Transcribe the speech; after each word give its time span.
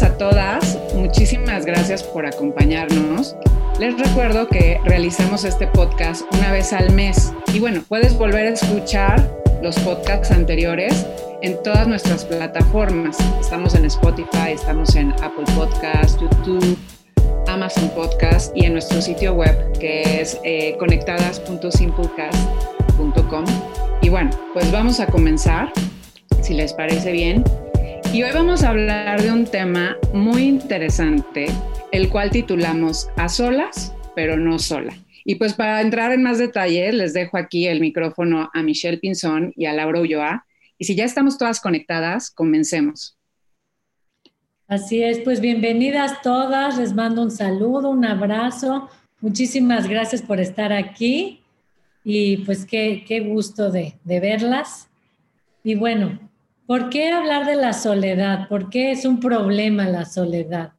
a 0.00 0.16
todas. 0.16 0.78
Muchísimas 0.94 1.66
gracias 1.66 2.02
por 2.02 2.24
acompañarnos. 2.24 3.36
Les 3.78 3.94
recuerdo 3.98 4.48
que 4.48 4.80
realizamos 4.86 5.44
este 5.44 5.66
podcast 5.66 6.22
una 6.34 6.50
vez 6.50 6.72
al 6.72 6.90
mes 6.92 7.34
y 7.52 7.60
bueno, 7.60 7.82
puedes 7.86 8.16
volver 8.16 8.46
a 8.46 8.50
escuchar 8.50 9.30
los 9.60 9.78
podcasts 9.80 10.30
anteriores 10.30 11.06
en 11.42 11.62
todas 11.62 11.86
nuestras 11.86 12.24
plataformas. 12.24 13.18
Estamos 13.38 13.74
en 13.74 13.84
Spotify, 13.84 14.52
estamos 14.54 14.96
en 14.96 15.12
Apple 15.22 15.44
Podcast, 15.54 16.18
YouTube, 16.22 16.78
Amazon 17.46 17.90
Podcast 17.90 18.56
y 18.56 18.64
en 18.64 18.72
nuestro 18.72 19.02
sitio 19.02 19.34
web 19.34 19.78
que 19.78 20.22
es 20.22 20.40
eh, 20.42 20.74
conectadas.simplecast.com. 20.78 23.44
Y 24.00 24.08
bueno, 24.08 24.30
pues 24.54 24.72
vamos 24.72 25.00
a 25.00 25.06
comenzar, 25.06 25.70
si 26.40 26.54
les 26.54 26.72
parece 26.72 27.12
bien. 27.12 27.44
Y 28.12 28.22
hoy 28.22 28.30
vamos 28.34 28.62
a 28.62 28.68
hablar 28.68 29.22
de 29.22 29.32
un 29.32 29.46
tema 29.46 29.96
muy 30.12 30.42
interesante, 30.42 31.46
el 31.92 32.10
cual 32.10 32.30
titulamos 32.30 33.08
A 33.16 33.30
solas, 33.30 33.94
pero 34.14 34.36
no 34.36 34.58
sola. 34.58 34.92
Y 35.24 35.36
pues 35.36 35.54
para 35.54 35.80
entrar 35.80 36.12
en 36.12 36.22
más 36.22 36.36
detalle, 36.36 36.92
les 36.92 37.14
dejo 37.14 37.38
aquí 37.38 37.66
el 37.66 37.80
micrófono 37.80 38.50
a 38.52 38.62
Michelle 38.62 38.98
Pinzón 38.98 39.54
y 39.56 39.64
a 39.64 39.72
Laura 39.72 40.02
Ulloa. 40.02 40.44
Y 40.76 40.84
si 40.84 40.94
ya 40.94 41.06
estamos 41.06 41.38
todas 41.38 41.58
conectadas, 41.58 42.30
comencemos. 42.30 43.16
Así 44.68 45.02
es, 45.02 45.18
pues 45.20 45.40
bienvenidas 45.40 46.20
todas, 46.20 46.76
les 46.76 46.92
mando 46.92 47.22
un 47.22 47.30
saludo, 47.30 47.88
un 47.88 48.04
abrazo, 48.04 48.90
muchísimas 49.22 49.88
gracias 49.88 50.20
por 50.20 50.38
estar 50.38 50.70
aquí 50.74 51.40
y 52.04 52.38
pues 52.38 52.66
qué, 52.66 53.04
qué 53.08 53.20
gusto 53.20 53.70
de, 53.70 53.94
de 54.04 54.20
verlas. 54.20 54.90
Y 55.64 55.76
bueno, 55.76 56.18
¿Por 56.72 56.88
qué 56.88 57.12
hablar 57.12 57.44
de 57.44 57.54
la 57.54 57.74
soledad? 57.74 58.48
¿Por 58.48 58.70
qué 58.70 58.92
es 58.92 59.04
un 59.04 59.20
problema 59.20 59.86
la 59.86 60.06
soledad? 60.06 60.72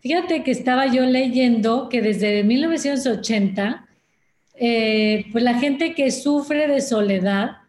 Fíjate 0.00 0.44
que 0.44 0.50
estaba 0.50 0.88
yo 0.88 1.06
leyendo 1.06 1.88
que 1.88 2.02
desde 2.02 2.44
1980, 2.44 3.88
eh, 4.56 5.24
pues 5.32 5.42
la 5.42 5.54
gente 5.54 5.94
que 5.94 6.10
sufre 6.10 6.66
de 6.66 6.82
soledad 6.82 7.62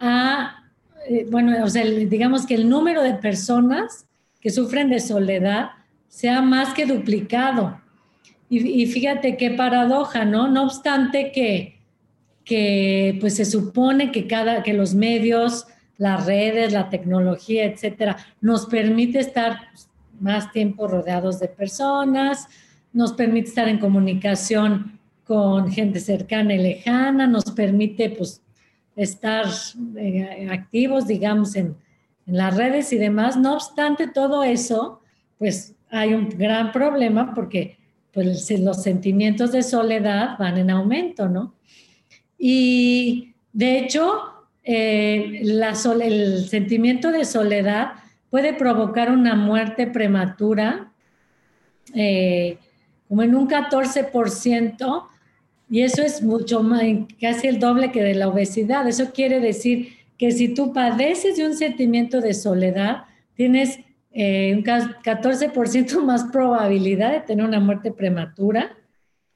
ha, 0.00 0.64
eh, 1.08 1.24
bueno, 1.30 1.56
o 1.62 1.68
sea, 1.68 1.84
digamos 1.84 2.46
que 2.46 2.56
el 2.56 2.68
número 2.68 3.00
de 3.00 3.14
personas 3.14 4.06
que 4.40 4.50
sufren 4.50 4.90
de 4.90 4.98
soledad 4.98 5.70
se 6.08 6.30
ha 6.30 6.42
más 6.42 6.74
que 6.74 6.84
duplicado. 6.84 7.80
Y, 8.50 8.86
fíjate 8.86 9.36
qué 9.36 9.52
paradoja, 9.52 10.24
¿no? 10.24 10.48
No 10.48 10.64
obstante 10.64 11.30
que, 11.30 11.78
que 12.44 13.16
pues 13.20 13.36
se 13.36 13.44
supone 13.44 14.10
que, 14.10 14.26
cada, 14.26 14.64
que 14.64 14.72
los 14.72 14.96
medios 14.96 15.68
las 15.96 16.26
redes, 16.26 16.72
la 16.72 16.88
tecnología, 16.88 17.64
etcétera, 17.64 18.16
nos 18.40 18.66
permite 18.66 19.20
estar 19.20 19.58
más 20.20 20.50
tiempo 20.52 20.88
rodeados 20.88 21.40
de 21.40 21.48
personas, 21.48 22.48
nos 22.92 23.12
permite 23.12 23.48
estar 23.48 23.68
en 23.68 23.78
comunicación 23.78 24.98
con 25.24 25.70
gente 25.70 26.00
cercana 26.00 26.54
y 26.54 26.58
lejana, 26.58 27.26
nos 27.26 27.44
permite 27.44 28.10
pues 28.10 28.42
estar 28.96 29.46
eh, 29.96 30.48
activos, 30.50 31.06
digamos, 31.06 31.56
en, 31.56 31.76
en 32.26 32.36
las 32.36 32.56
redes 32.56 32.92
y 32.92 32.98
demás. 32.98 33.36
No 33.36 33.54
obstante 33.54 34.08
todo 34.08 34.44
eso, 34.44 35.00
pues 35.38 35.74
hay 35.90 36.14
un 36.14 36.28
gran 36.28 36.72
problema 36.72 37.34
porque 37.34 37.78
pues, 38.12 38.50
los 38.60 38.82
sentimientos 38.82 39.52
de 39.52 39.62
soledad 39.62 40.36
van 40.38 40.58
en 40.58 40.70
aumento, 40.70 41.28
¿no? 41.28 41.54
Y 42.38 43.34
de 43.52 43.78
hecho, 43.78 44.33
eh, 44.64 45.42
el 45.42 46.48
sentimiento 46.48 47.12
de 47.12 47.24
soledad 47.24 47.92
puede 48.30 48.54
provocar 48.54 49.10
una 49.12 49.36
muerte 49.36 49.86
prematura, 49.86 50.90
eh, 51.94 52.58
como 53.08 53.22
en 53.22 53.34
un 53.34 53.48
14%, 53.48 55.08
y 55.70 55.82
eso 55.82 56.02
es 56.02 56.22
mucho 56.22 56.62
más, 56.62 56.82
casi 57.20 57.46
el 57.46 57.58
doble 57.58 57.92
que 57.92 58.02
de 58.02 58.14
la 58.14 58.28
obesidad. 58.28 58.88
Eso 58.88 59.12
quiere 59.12 59.40
decir 59.40 59.88
que 60.18 60.32
si 60.32 60.54
tú 60.54 60.72
padeces 60.72 61.36
de 61.36 61.46
un 61.46 61.54
sentimiento 61.54 62.20
de 62.20 62.34
soledad, 62.34 63.04
tienes 63.34 63.78
eh, 64.12 64.54
un 64.56 64.64
14% 64.64 66.02
más 66.04 66.24
probabilidad 66.24 67.12
de 67.12 67.20
tener 67.20 67.44
una 67.44 67.60
muerte 67.60 67.92
prematura 67.92 68.76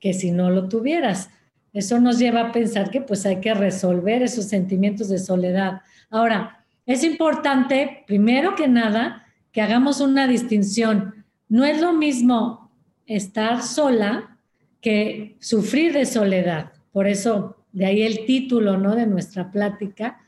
que 0.00 0.12
si 0.15 0.31
no 0.31 0.50
lo 0.50 0.69
tuvieras. 0.69 1.31
Eso 1.78 2.00
nos 2.00 2.19
lleva 2.19 2.41
a 2.41 2.50
pensar 2.50 2.91
que 2.91 3.00
pues 3.00 3.25
hay 3.25 3.37
que 3.37 3.55
resolver 3.55 4.21
esos 4.25 4.47
sentimientos 4.47 5.09
de 5.09 5.21
soledad. 5.21 5.83
Ahora, 6.11 6.65
es 6.87 7.05
importante, 7.05 8.03
primero 8.05 8.56
que 8.56 8.66
nada, 8.66 9.28
que 9.53 9.62
hagamos 9.62 10.00
una 10.00 10.27
distinción. 10.27 11.25
No 11.49 11.65
es 11.65 11.81
lo 11.81 11.93
mismo 11.93 12.72
estar 13.06 13.62
sola 13.62 14.38
que 14.81 15.37
sufrir 15.38 15.93
de 15.93 16.05
soledad. 16.05 16.72
Por 16.91 17.06
eso, 17.06 17.65
de 17.71 17.87
ahí 17.87 18.03
el 18.03 18.27
título 18.27 18.77
¿no? 18.77 18.97
de 18.97 19.06
nuestra 19.06 19.53
plática. 19.53 20.19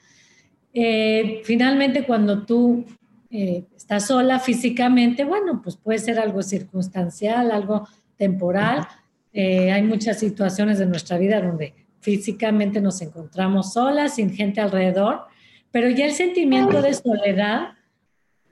Eh, 0.73 1.43
finalmente, 1.43 2.05
cuando 2.05 2.47
tú 2.47 2.85
eh, 3.29 3.65
estás 3.77 4.07
sola 4.07 4.39
físicamente, 4.39 5.25
bueno, 5.25 5.61
pues 5.61 5.77
puede 5.77 5.99
ser 5.99 6.21
algo 6.21 6.45
circunstancial, 6.45 7.51
algo 7.51 7.89
temporal, 8.17 8.87
eh, 9.33 9.71
hay 9.71 9.83
muchas 9.83 10.19
situaciones 10.19 10.79
de 10.79 10.87
nuestra 10.87 11.19
vida 11.19 11.41
donde 11.41 11.75
físicamente 12.01 12.81
nos 12.81 13.01
encontramos 13.03 13.73
solas, 13.73 14.17
sin 14.17 14.35
gente 14.35 14.61
alrededor, 14.61 15.23
pero 15.71 15.89
ya 15.89 16.07
el 16.07 16.13
sentimiento 16.13 16.83
de 16.83 16.95
soledad 16.95 17.75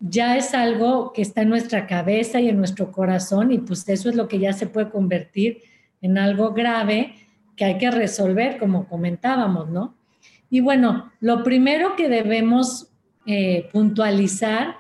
ya 0.01 0.37
es 0.37 0.55
algo 0.55 1.13
que 1.13 1.23
está 1.23 1.43
en 1.43 1.49
nuestra 1.49 1.87
cabeza 1.87 2.41
y 2.41 2.49
en 2.49 2.59
nuestro 2.59 2.93
corazón 2.93 3.51
y 3.51 3.59
pues 3.59 3.89
eso 3.89 4.09
es 4.09 4.15
lo 4.15 4.29
que 4.29 4.39
ya 4.39 4.53
se 4.53 4.67
puede 4.67 4.91
convertir 4.91 5.63
en 6.01 6.19
algo 6.19 6.53
grave 6.53 7.15
que 7.57 7.65
hay 7.65 7.79
que 7.79 7.91
resolver, 7.91 8.59
como 8.59 8.87
comentábamos, 8.89 9.69
¿no? 9.69 9.97
Y 10.49 10.61
bueno, 10.61 11.13
lo 11.21 11.43
primero 11.43 11.97
que 11.97 12.09
debemos 12.09 12.89
eh, 13.27 13.69
puntualizar 13.73 14.77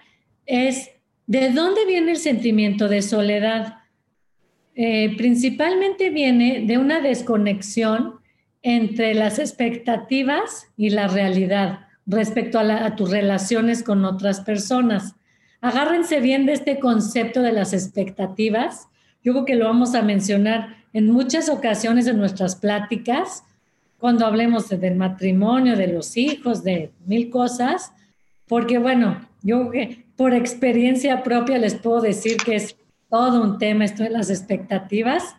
es 0.46 0.90
de 1.26 1.50
dónde 1.50 1.84
viene 1.84 2.12
el 2.12 2.16
sentimiento 2.16 2.88
de 2.88 3.02
soledad. 3.02 3.77
Eh, 4.80 5.16
principalmente 5.16 6.08
viene 6.08 6.62
de 6.64 6.78
una 6.78 7.00
desconexión 7.00 8.20
entre 8.62 9.12
las 9.12 9.40
expectativas 9.40 10.68
y 10.76 10.90
la 10.90 11.08
realidad 11.08 11.88
respecto 12.06 12.60
a, 12.60 12.94
tus 12.94 13.10
relaciones 13.10 13.82
con 13.82 14.04
otras 14.04 14.40
personas. 14.40 15.16
Agárrense 15.60 16.20
bien 16.20 16.46
de 16.46 16.52
este 16.52 16.78
concepto 16.78 17.42
de 17.42 17.50
las 17.50 17.72
expectativas. 17.72 18.86
Yo 19.24 19.32
creo 19.32 19.44
que 19.44 19.56
lo 19.56 19.64
vamos 19.64 19.96
a 19.96 20.02
mencionar 20.02 20.76
en 20.92 21.10
muchas 21.10 21.48
ocasiones 21.48 22.06
en 22.06 22.18
nuestras 22.18 22.54
pláticas, 22.54 23.42
cuando 23.98 24.26
hablemos 24.26 24.68
del 24.68 24.94
matrimonio, 24.94 25.74
de 25.74 25.88
los 25.88 26.16
hijos, 26.16 26.62
de 26.62 26.92
mil 27.04 27.30
cosas, 27.30 27.92
porque 28.46 28.78
bueno, 28.78 29.28
yo 29.42 29.72
por 30.14 30.34
experiencia 30.34 31.24
propia 31.24 31.58
les 31.58 31.74
puedo 31.74 32.00
decir 32.00 32.36
que 32.36 32.54
es 32.54 32.76
todo 33.08 33.42
un 33.42 33.58
tema 33.58 33.84
esto 33.84 34.02
de 34.02 34.10
las 34.10 34.30
expectativas. 34.30 35.36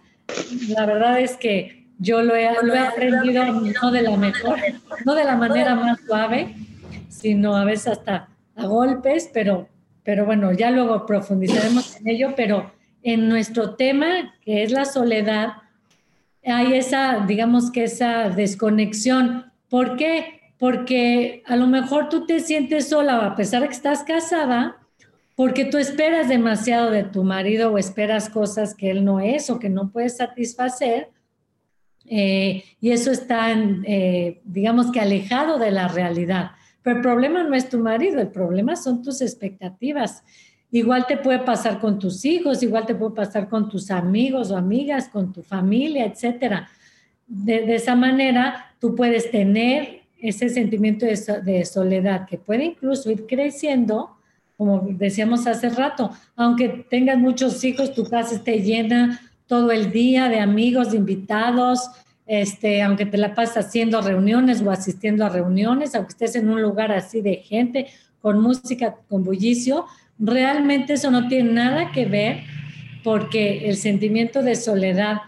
La 0.70 0.86
verdad 0.86 1.20
es 1.20 1.38
que 1.38 1.88
yo 1.98 2.22
lo 2.22 2.36
he, 2.36 2.48
aprendido 2.48 3.44
no 3.82 3.92
de 3.92 4.02
la 4.02 4.16
mejor, 4.16 4.58
no 5.06 5.16
de 5.16 5.24
la 5.26 5.36
manera 5.36 5.76
más 5.76 6.00
suave, 6.06 6.56
sino 7.10 7.56
a 7.56 7.66
veces 7.66 7.88
hasta 7.90 8.30
a 8.56 8.66
golpes, 8.66 9.30
pero, 9.34 9.68
pero 10.04 10.26
bueno, 10.26 10.52
ya 10.54 10.72
luego 10.72 11.06
profundizaremos 11.06 11.98
en 11.98 12.08
ello, 12.08 12.34
pero 12.36 12.72
en 13.04 13.28
nuestro 13.28 13.76
tema, 13.76 14.36
que 14.42 14.64
es 14.64 14.72
la 14.72 14.86
soledad, 14.86 15.54
hay 16.46 16.74
esa, 16.74 17.26
digamos 17.26 17.72
que 17.72 17.84
esa 17.86 18.30
desconexión. 18.30 19.52
¿Por 19.70 19.98
qué? 19.98 20.54
Porque 20.58 21.44
a 21.46 21.56
lo 21.56 21.68
mejor 21.68 22.10
tú 22.10 22.26
te 22.26 22.40
sientes 22.40 22.90
sola, 22.90 23.26
a 23.26 23.36
pesar 23.36 23.62
de 23.62 23.68
que 23.68 23.74
estás 23.74 24.04
casada, 24.04 24.78
porque 25.40 25.64
tú 25.64 25.78
esperas 25.78 26.28
demasiado 26.28 26.92
de 26.92 27.06
tu 27.06 27.24
marido 27.24 27.72
o 27.72 27.78
esperas 27.78 28.30
cosas 28.30 28.76
que 28.76 28.92
él 28.92 29.06
no 29.06 29.22
es 29.22 29.50
o 29.50 29.58
que 29.58 29.70
no 29.70 29.90
puedes 29.90 30.18
satisfacer. 30.18 31.12
Eh, 32.08 32.66
y 32.82 32.92
eso 32.92 33.10
está, 33.10 33.50
eh, 33.54 34.42
digamos 34.44 34.92
que 34.92 35.00
alejado 35.00 35.58
de 35.58 35.72
la 35.72 35.88
realidad. 35.88 36.52
Pero 36.82 36.98
el 36.98 37.02
problema 37.02 37.42
no 37.44 37.56
es 37.56 37.70
tu 37.70 37.80
marido, 37.80 38.20
el 38.20 38.28
problema 38.28 38.76
son 38.76 39.02
tus 39.02 39.22
expectativas. 39.22 40.26
Igual 40.72 41.08
te 41.08 41.16
puede 41.16 41.40
pasar 41.40 41.80
con 41.80 42.00
tus 42.00 42.26
hijos, 42.26 42.62
igual 42.62 42.86
te 42.86 42.96
puede 42.96 43.16
pasar 43.16 43.48
con 43.48 43.70
tus 43.70 43.92
amigos 43.92 44.52
o 44.52 44.58
amigas, 44.58 45.08
con 45.08 45.32
tu 45.32 45.42
familia, 45.42 46.04
etc. 46.04 46.66
De, 47.26 47.76
esa 47.76 47.96
manera, 47.96 48.76
tú 48.78 48.94
puedes 48.94 49.32
tener 49.32 50.02
ese 50.18 50.50
sentimiento 50.50 51.06
de 51.06 51.64
soledad 51.64 52.28
que 52.28 52.38
puede 52.38 52.66
incluso 52.66 53.10
ir 53.10 53.26
creciendo 53.26 54.19
como 54.60 54.86
decíamos 54.90 55.48
hace 55.48 55.70
rato, 55.70 56.12
aunque 56.36 56.86
tengas 56.90 57.18
muchos 57.18 57.64
hijos, 57.64 57.94
tu 57.94 58.04
casa 58.04 58.36
esté 58.36 58.60
llena 58.62 59.22
todo 59.48 59.72
el 59.72 59.90
día 59.90 60.28
de 60.28 60.42
amigos, 60.42 60.92
de 60.92 60.98
invitados, 60.98 61.90
este, 62.28 62.82
aunque 62.82 63.06
te 63.06 63.18
la 63.18 63.34
pases 63.34 63.66
haciendo 63.66 64.02
reuniones 64.02 64.62
o 64.62 64.70
asistiendo 64.70 65.26
a 65.26 65.30
reuniones, 65.30 65.96
aunque 65.96 66.10
estés 66.10 66.36
en 66.36 66.50
un 66.50 66.62
lugar 66.62 66.92
así 66.92 67.22
de 67.22 67.38
gente, 67.38 67.88
con 68.20 68.42
música, 68.42 68.98
con 69.08 69.24
bullicio, 69.24 69.86
realmente 70.18 70.92
eso 70.92 71.10
no 71.10 71.30
tiene 71.30 71.54
nada 71.54 71.94
que 71.94 72.06
ver 72.06 72.42
porque 73.02 73.70
el 73.70 73.78
sentimiento 73.78 74.44
de 74.44 74.58
soledad 74.58 75.20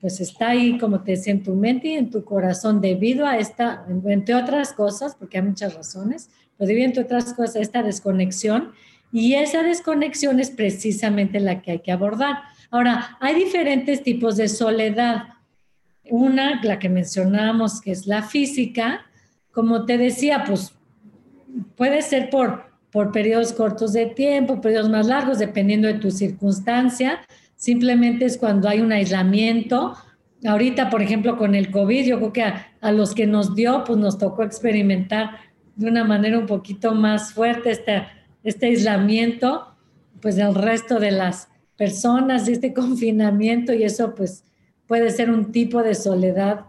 pues 0.00 0.20
está 0.20 0.48
ahí, 0.48 0.76
como 0.76 1.04
te 1.04 1.12
decía, 1.12 1.32
en 1.32 1.44
tu 1.44 1.54
mente 1.54 1.86
y 1.86 1.94
en 1.94 2.10
tu 2.10 2.24
corazón 2.24 2.80
debido 2.80 3.26
a 3.26 3.38
esta, 3.38 3.86
entre 4.06 4.34
otras 4.34 4.72
cosas, 4.72 5.14
porque 5.14 5.38
hay 5.38 5.44
muchas 5.44 5.74
razones, 5.74 6.30
pero 6.56 6.68
debido 6.68 6.86
entre 6.86 7.02
otras 7.04 7.34
cosas 7.34 7.56
esta 7.56 7.82
desconexión 7.82 8.72
y 9.12 9.34
esa 9.34 9.62
desconexión 9.62 10.40
es 10.40 10.50
precisamente 10.50 11.40
la 11.40 11.62
que 11.62 11.72
hay 11.72 11.78
que 11.78 11.92
abordar. 11.92 12.36
Ahora, 12.70 13.16
hay 13.20 13.34
diferentes 13.34 14.02
tipos 14.02 14.36
de 14.36 14.48
soledad. 14.48 15.24
Una, 16.10 16.60
la 16.62 16.78
que 16.78 16.88
mencionamos, 16.88 17.80
que 17.80 17.92
es 17.92 18.06
la 18.06 18.22
física, 18.22 19.06
como 19.52 19.86
te 19.86 19.96
decía, 19.96 20.44
pues 20.44 20.74
puede 21.76 22.02
ser 22.02 22.30
por, 22.30 22.66
por 22.90 23.12
periodos 23.12 23.52
cortos 23.52 23.92
de 23.92 24.06
tiempo, 24.06 24.60
periodos 24.60 24.90
más 24.90 25.06
largos, 25.06 25.38
dependiendo 25.38 25.88
de 25.88 25.94
tu 25.94 26.10
circunstancia. 26.10 27.20
Simplemente 27.54 28.26
es 28.26 28.36
cuando 28.36 28.68
hay 28.68 28.80
un 28.80 28.92
aislamiento. 28.92 29.96
Ahorita, 30.44 30.90
por 30.90 31.00
ejemplo, 31.00 31.38
con 31.38 31.54
el 31.54 31.70
COVID, 31.70 32.04
yo 32.04 32.18
creo 32.18 32.32
que 32.32 32.42
a, 32.42 32.66
a 32.82 32.92
los 32.92 33.14
que 33.14 33.26
nos 33.26 33.54
dio, 33.54 33.82
pues 33.84 33.98
nos 33.98 34.18
tocó 34.18 34.42
experimentar 34.42 35.45
de 35.76 35.88
una 35.88 36.04
manera 36.04 36.38
un 36.38 36.46
poquito 36.46 36.94
más 36.94 37.32
fuerte 37.32 37.70
este, 37.70 38.06
este 38.42 38.66
aislamiento, 38.66 39.74
pues 40.20 40.36
del 40.36 40.54
resto 40.54 40.98
de 40.98 41.12
las 41.12 41.48
personas, 41.76 42.48
este 42.48 42.72
confinamiento 42.74 43.72
y 43.72 43.84
eso 43.84 44.14
pues 44.14 44.44
puede 44.86 45.10
ser 45.10 45.30
un 45.30 45.52
tipo 45.52 45.82
de 45.82 45.94
soledad, 45.94 46.66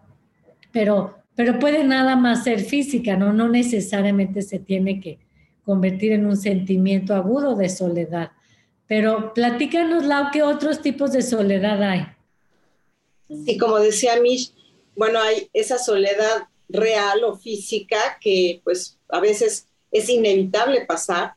pero, 0.71 1.15
pero 1.36 1.57
puede 1.59 1.83
nada 1.83 2.15
más 2.15 2.44
ser 2.44 2.59
física, 2.59 3.15
¿no? 3.15 3.33
No 3.33 3.48
necesariamente 3.48 4.42
se 4.42 4.59
tiene 4.59 5.00
que 5.00 5.19
convertir 5.63 6.12
en 6.13 6.25
un 6.25 6.38
sentimiento 6.38 7.15
agudo 7.15 7.56
de 7.56 7.69
soledad. 7.69 8.31
Pero 8.88 9.33
platícanos, 9.33 10.06
Lau, 10.06 10.31
¿qué 10.31 10.42
otros 10.42 10.81
tipos 10.81 11.12
de 11.12 11.21
soledad 11.21 11.83
hay? 11.83 12.07
Y 13.27 13.57
como 13.57 13.77
decía 13.80 14.19
Mish, 14.21 14.53
bueno, 14.95 15.19
hay 15.19 15.50
esa 15.53 15.77
soledad 15.77 16.48
real 16.69 17.23
o 17.23 17.37
física 17.37 18.17
que 18.19 18.61
pues 18.63 18.97
a 19.09 19.19
veces 19.19 19.67
es 19.91 20.09
inevitable 20.09 20.85
pasar, 20.85 21.33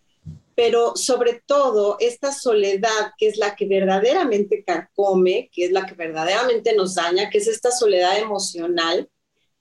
pero 0.55 0.95
sobre 0.97 1.43
todo 1.47 1.97
esta 2.01 2.33
soledad 2.33 3.13
que 3.17 3.29
es 3.29 3.39
la 3.39 3.57
que 3.57 3.67
verdaderamente 3.67 4.65
carcome, 4.65 5.49
que 5.53 5.67
es 5.67 5.73
la 5.73 5.87
que 5.87 5.95
verdaderamente 5.95 6.75
nos 6.75 6.97
daña, 6.97 7.31
que 7.31 7.39
es 7.39 7.49
esta 7.49 7.71
soledad 7.71 8.19
emocional, 8.19 9.09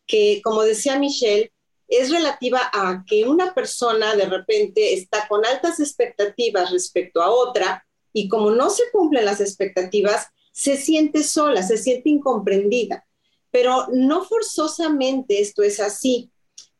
que 0.05 0.41
como 0.43 0.63
decía 0.63 0.99
Michelle, 0.99 1.53
es 1.87 2.11
relativa 2.11 2.69
a 2.71 3.03
que 3.07 3.25
una 3.25 3.53
persona 3.53 4.15
de 4.15 4.25
repente 4.25 4.93
está 4.93 5.27
con 5.27 5.45
altas 5.45 5.79
expectativas 5.79 6.71
respecto 6.71 7.21
a 7.21 7.31
otra 7.31 7.85
y 8.13 8.27
como 8.27 8.51
no 8.51 8.69
se 8.69 8.83
cumplen 8.91 9.25
las 9.25 9.41
expectativas, 9.41 10.27
se 10.51 10.77
siente 10.77 11.23
sola, 11.23 11.63
se 11.63 11.77
siente 11.77 12.09
incomprendida. 12.09 13.07
Pero 13.51 13.87
no 13.91 14.23
forzosamente 14.23 15.41
esto 15.41 15.63
es 15.63 15.79
así. 15.79 16.29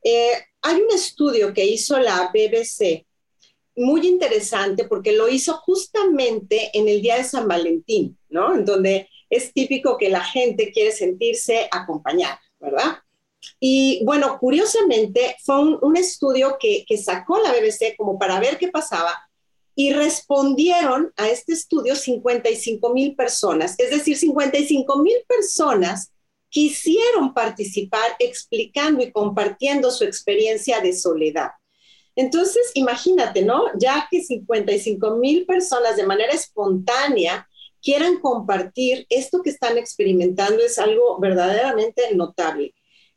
Eh, 0.03 0.31
hay 0.61 0.75
un 0.75 0.91
estudio 0.93 1.53
que 1.53 1.65
hizo 1.65 1.97
la 1.99 2.31
BBC 2.33 3.05
muy 3.75 4.05
interesante 4.07 4.85
porque 4.85 5.13
lo 5.13 5.29
hizo 5.29 5.53
justamente 5.57 6.69
en 6.73 6.87
el 6.89 7.01
día 7.01 7.17
de 7.17 7.23
San 7.23 7.47
Valentín, 7.47 8.17
¿no? 8.29 8.55
En 8.55 8.65
donde 8.65 9.09
es 9.29 9.53
típico 9.53 9.97
que 9.97 10.09
la 10.09 10.23
gente 10.23 10.71
quiere 10.71 10.91
sentirse 10.91 11.67
acompañada, 11.71 12.41
¿verdad? 12.59 12.97
Y 13.59 14.03
bueno, 14.03 14.37
curiosamente 14.37 15.37
fue 15.45 15.77
un, 15.77 15.95
estudio 15.95 16.57
que, 16.59 16.83
que, 16.85 16.97
sacó 16.97 17.39
la 17.39 17.53
BBC 17.53 17.95
como 17.97 18.19
para 18.19 18.39
ver 18.39 18.57
qué 18.57 18.67
pasaba 18.67 19.13
y 19.75 19.93
respondieron 19.93 21.13
a 21.15 21.29
este 21.29 21.53
estudio 21.53 21.95
55 21.95 22.93
mil 22.93 23.15
personas, 23.15 23.75
es 23.77 23.91
decir, 23.91 24.17
55 24.17 24.97
mil 24.97 25.15
personas 25.25 26.11
quisieron 26.49 27.33
participar 27.33 28.15
explicando 28.19 29.03
y 29.03 29.11
compartiendo 29.11 29.91
su 29.91 30.03
experiencia 30.03 30.81
de 30.81 30.93
soledad. 30.93 31.51
Entonces, 32.15 32.71
imagínate, 32.73 33.43
¿no? 33.43 33.65
Ya 33.77 34.07
que 34.09 34.21
55 34.21 35.15
mil 35.15 35.45
personas 35.45 35.95
de 35.95 36.05
manera 36.05 36.33
espontánea 36.33 37.47
quieran 37.81 38.19
compartir 38.19 39.05
esto 39.09 39.41
que 39.41 39.51
están 39.51 39.77
experimentando 39.77 40.61
es 40.61 40.77
algo 40.79 41.17
verdaderamente 41.19 42.13
notable. 42.13 42.73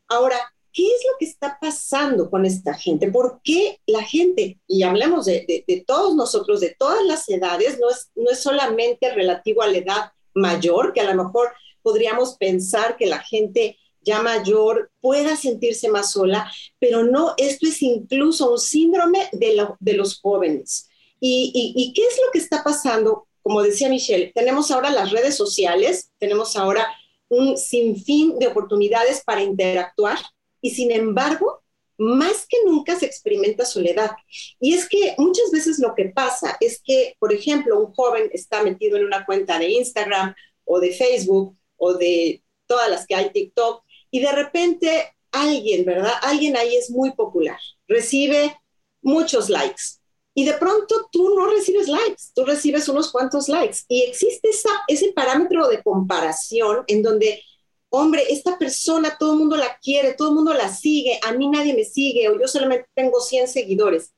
Ahora, 0.07 0.37
¿qué 0.71 0.83
es 0.83 1.03
lo 1.05 1.17
que 1.19 1.25
está 1.25 1.57
pasando 1.59 2.29
con 2.29 2.45
esta 2.45 2.73
gente? 2.73 3.11
¿Por 3.11 3.41
qué 3.43 3.79
la 3.85 4.03
gente, 4.03 4.59
y 4.67 4.83
hablemos 4.83 5.25
de, 5.25 5.83
todos 5.85 6.15
nosotros, 6.15 6.61
de 6.61 6.75
todas 6.77 7.03
las 7.05 7.27
edades, 7.29 7.79
no 7.79 7.89
es, 7.89 8.09
no 8.15 8.31
es 8.31 8.41
solamente 8.41 9.13
relativo 9.13 9.61
a 9.61 9.67
la 9.67 9.77
edad 9.77 10.11
mayor, 10.33 10.93
que 10.93 11.01
a 11.01 11.13
lo 11.13 11.23
mejor 11.23 11.53
podríamos 11.83 12.37
pensar 12.37 12.97
que 12.97 13.05
la 13.05 13.19
gente 13.19 13.77
ya 14.01 14.21
mayor 14.21 14.91
pueda 15.01 15.35
sentirse 15.35 15.89
más 15.89 16.11
sola, 16.11 16.51
pero 16.79 17.03
no, 17.03 17.33
esto 17.37 17.67
es 17.67 17.81
incluso 17.81 18.51
un 18.51 18.59
síndrome 18.59 19.29
de, 19.31 19.65
de 19.79 19.93
los 19.93 20.19
jóvenes. 20.19 20.89
¿Y, 21.19 21.73
y, 21.75 21.93
qué 21.93 22.01
es 22.01 22.19
lo 22.25 22.31
que 22.31 22.39
está 22.39 22.63
pasando? 22.63 23.27
Como 23.41 23.61
decía 23.61 23.87
Michelle, 23.87 24.33
tenemos 24.35 24.71
ahora 24.71 24.89
las 24.89 25.11
redes 25.11 25.35
sociales, 25.35 26.11
tenemos 26.17 26.57
ahora 26.57 26.85
un 27.29 27.57
sinfín 27.57 28.37
de 28.39 28.47
oportunidades 28.47 29.23
para 29.23 29.41
interactuar 29.41 30.17
y 30.61 30.71
sin 30.71 30.91
embargo, 30.91 31.63
más 31.97 32.45
que 32.47 32.57
nunca 32.65 32.99
se 32.99 33.05
experimenta 33.05 33.65
soledad. 33.65 34.11
Y 34.59 34.73
es 34.73 34.89
que 34.89 35.15
muchas 35.17 35.51
veces 35.51 35.79
lo 35.79 35.95
que 35.95 36.05
pasa 36.05 36.57
es 36.59 36.81
que, 36.83 37.15
por 37.19 37.33
ejemplo, 37.33 37.79
un 37.79 37.93
joven 37.93 38.29
está 38.33 38.63
metido 38.63 38.97
en 38.97 39.05
una 39.05 39.25
cuenta 39.25 39.59
de 39.59 39.69
Instagram 39.69 40.35
o 40.65 40.79
de 40.79 40.91
Facebook 40.91 41.57
o 41.77 41.93
de 41.93 42.43
todas 42.67 42.89
las 42.89 43.05
que 43.05 43.15
hay 43.15 43.31
TikTok 43.31 43.83
y 44.11 44.19
de 44.19 44.31
repente 44.31 45.15
alguien, 45.31 45.85
¿verdad? 45.85 46.13
Alguien 46.21 46.55
ahí 46.55 46.75
es 46.75 46.89
muy 46.89 47.11
popular, 47.11 47.59
recibe 47.87 48.57
muchos 49.01 49.49
likes 49.49 49.99
y 50.35 50.45
de 50.45 50.53
pronto 50.53 51.09
tú 51.11 51.35
no 51.35 51.47
recibes 51.47 51.87
likes, 51.87 52.23
tú 52.33 52.45
recibes 52.45 52.87
unos 52.87 53.11
cuantos 53.11 53.49
likes 53.49 53.79
y 53.87 54.03
existe 54.03 54.49
ese 54.87 55.11
parámetro 55.13 55.67
de 55.67 55.83
comparación 55.83 56.83
en 56.87 57.03
donde, 57.03 57.41
hombre, 57.89 58.23
esta 58.29 58.57
persona 58.57 59.15
todo 59.19 59.33
el 59.33 59.39
mundo 59.39 59.55
la 59.55 59.77
quiere, 59.77 60.13
todo 60.13 60.29
el 60.29 60.35
mundo 60.35 60.53
la 60.53 60.73
sigue, 60.73 61.19
a 61.23 61.33
mí 61.33 61.49
nadie 61.49 61.75
me 61.75 61.85
sigue 61.85 62.29
o 62.29 62.39
yo 62.39 62.47
solamente 62.47 62.87
tengo 62.95 63.19
100 63.19 63.47
seguidores. 63.47 64.13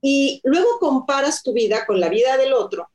Y 0.00 0.40
luego 0.42 0.78
comparas 0.80 1.42
tu 1.42 1.52
vida 1.52 1.86
con 1.86 2.00
la 2.00 2.08
vida 2.08 2.36
del 2.36 2.54
otro 2.54 2.91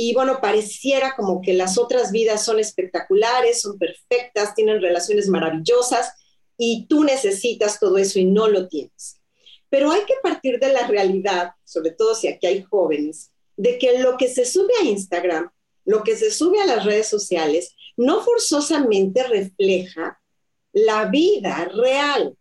y 0.00 0.14
bueno, 0.14 0.38
pareciera 0.40 1.16
como 1.16 1.42
que 1.42 1.54
las 1.54 1.76
otras 1.76 2.12
vidas 2.12 2.44
son 2.44 2.60
espectaculares, 2.60 3.62
son 3.62 3.76
perfectas, 3.80 4.54
tienen 4.54 4.80
relaciones 4.80 5.26
maravillosas 5.26 6.12
y 6.56 6.86
tú 6.86 7.02
necesitas 7.02 7.80
todo 7.80 7.98
eso 7.98 8.20
y 8.20 8.24
no 8.24 8.46
lo 8.46 8.68
tienes. 8.68 9.20
Pero 9.68 9.90
hay 9.90 10.02
que 10.06 10.14
partir 10.22 10.60
de 10.60 10.72
la 10.72 10.86
realidad, 10.86 11.50
sobre 11.64 11.90
todo 11.90 12.14
si 12.14 12.28
aquí 12.28 12.46
hay 12.46 12.62
jóvenes, 12.62 13.32
de 13.56 13.76
que 13.76 13.98
lo 13.98 14.16
que 14.16 14.28
se 14.28 14.44
sube 14.44 14.72
a 14.80 14.84
Instagram, 14.84 15.50
lo 15.84 16.04
que 16.04 16.16
se 16.16 16.30
sube 16.30 16.60
a 16.60 16.66
las 16.66 16.84
redes 16.84 17.08
sociales, 17.08 17.74
no 17.96 18.22
forzosamente 18.22 19.24
refleja 19.24 20.22
la 20.72 21.06
vida 21.06 21.72
real. 21.74 22.38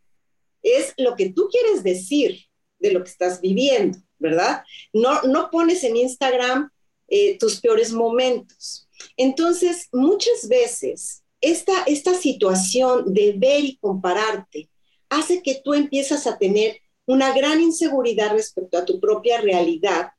Es 0.61 0.93
lo 0.97 1.15
que 1.15 1.31
tú 1.31 1.49
quieres 1.49 1.81
decir 1.81 2.39
de 2.77 2.91
lo 2.91 3.03
que 3.03 3.09
estás 3.09 3.41
viviendo, 3.41 3.97
¿verdad? 4.19 4.63
No, 4.93 5.23
no 5.23 5.49
pones 5.49 5.83
en 5.83 5.95
Instagram 5.95 6.69
eh, 7.07 7.37
tus 7.37 7.59
peores 7.59 7.91
momentos. 7.91 8.87
Entonces, 9.15 9.87
muchas 9.91 10.47
veces 10.47 11.23
esta, 11.41 11.83
esta 11.83 12.13
situación 12.13 13.13
de 13.13 13.33
ver 13.37 13.63
y 13.63 13.77
compararte 13.77 14.69
hace 15.09 15.41
que 15.41 15.61
tú 15.63 15.73
empiezas 15.73 16.27
a 16.27 16.37
tener 16.37 16.79
una 17.05 17.33
gran 17.33 17.61
inseguridad 17.61 18.33
respecto 18.33 18.77
a 18.77 18.85
tu 18.85 18.99
propia 18.99 19.39
realidad 19.39 20.11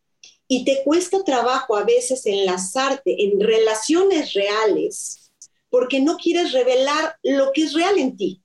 y 0.49 0.65
te 0.65 0.83
cuesta 0.83 1.23
trabajo 1.23 1.77
a 1.77 1.85
veces 1.85 2.25
enlazarte 2.25 3.25
en 3.25 3.39
relaciones 3.39 4.33
reales 4.33 5.31
porque 5.69 6.01
no 6.01 6.17
quieres 6.17 6.53
revelar 6.53 7.17
lo 7.23 7.53
que 7.53 7.65
es 7.65 7.75
real 7.75 7.99
en 7.99 8.17
ti. 8.17 8.43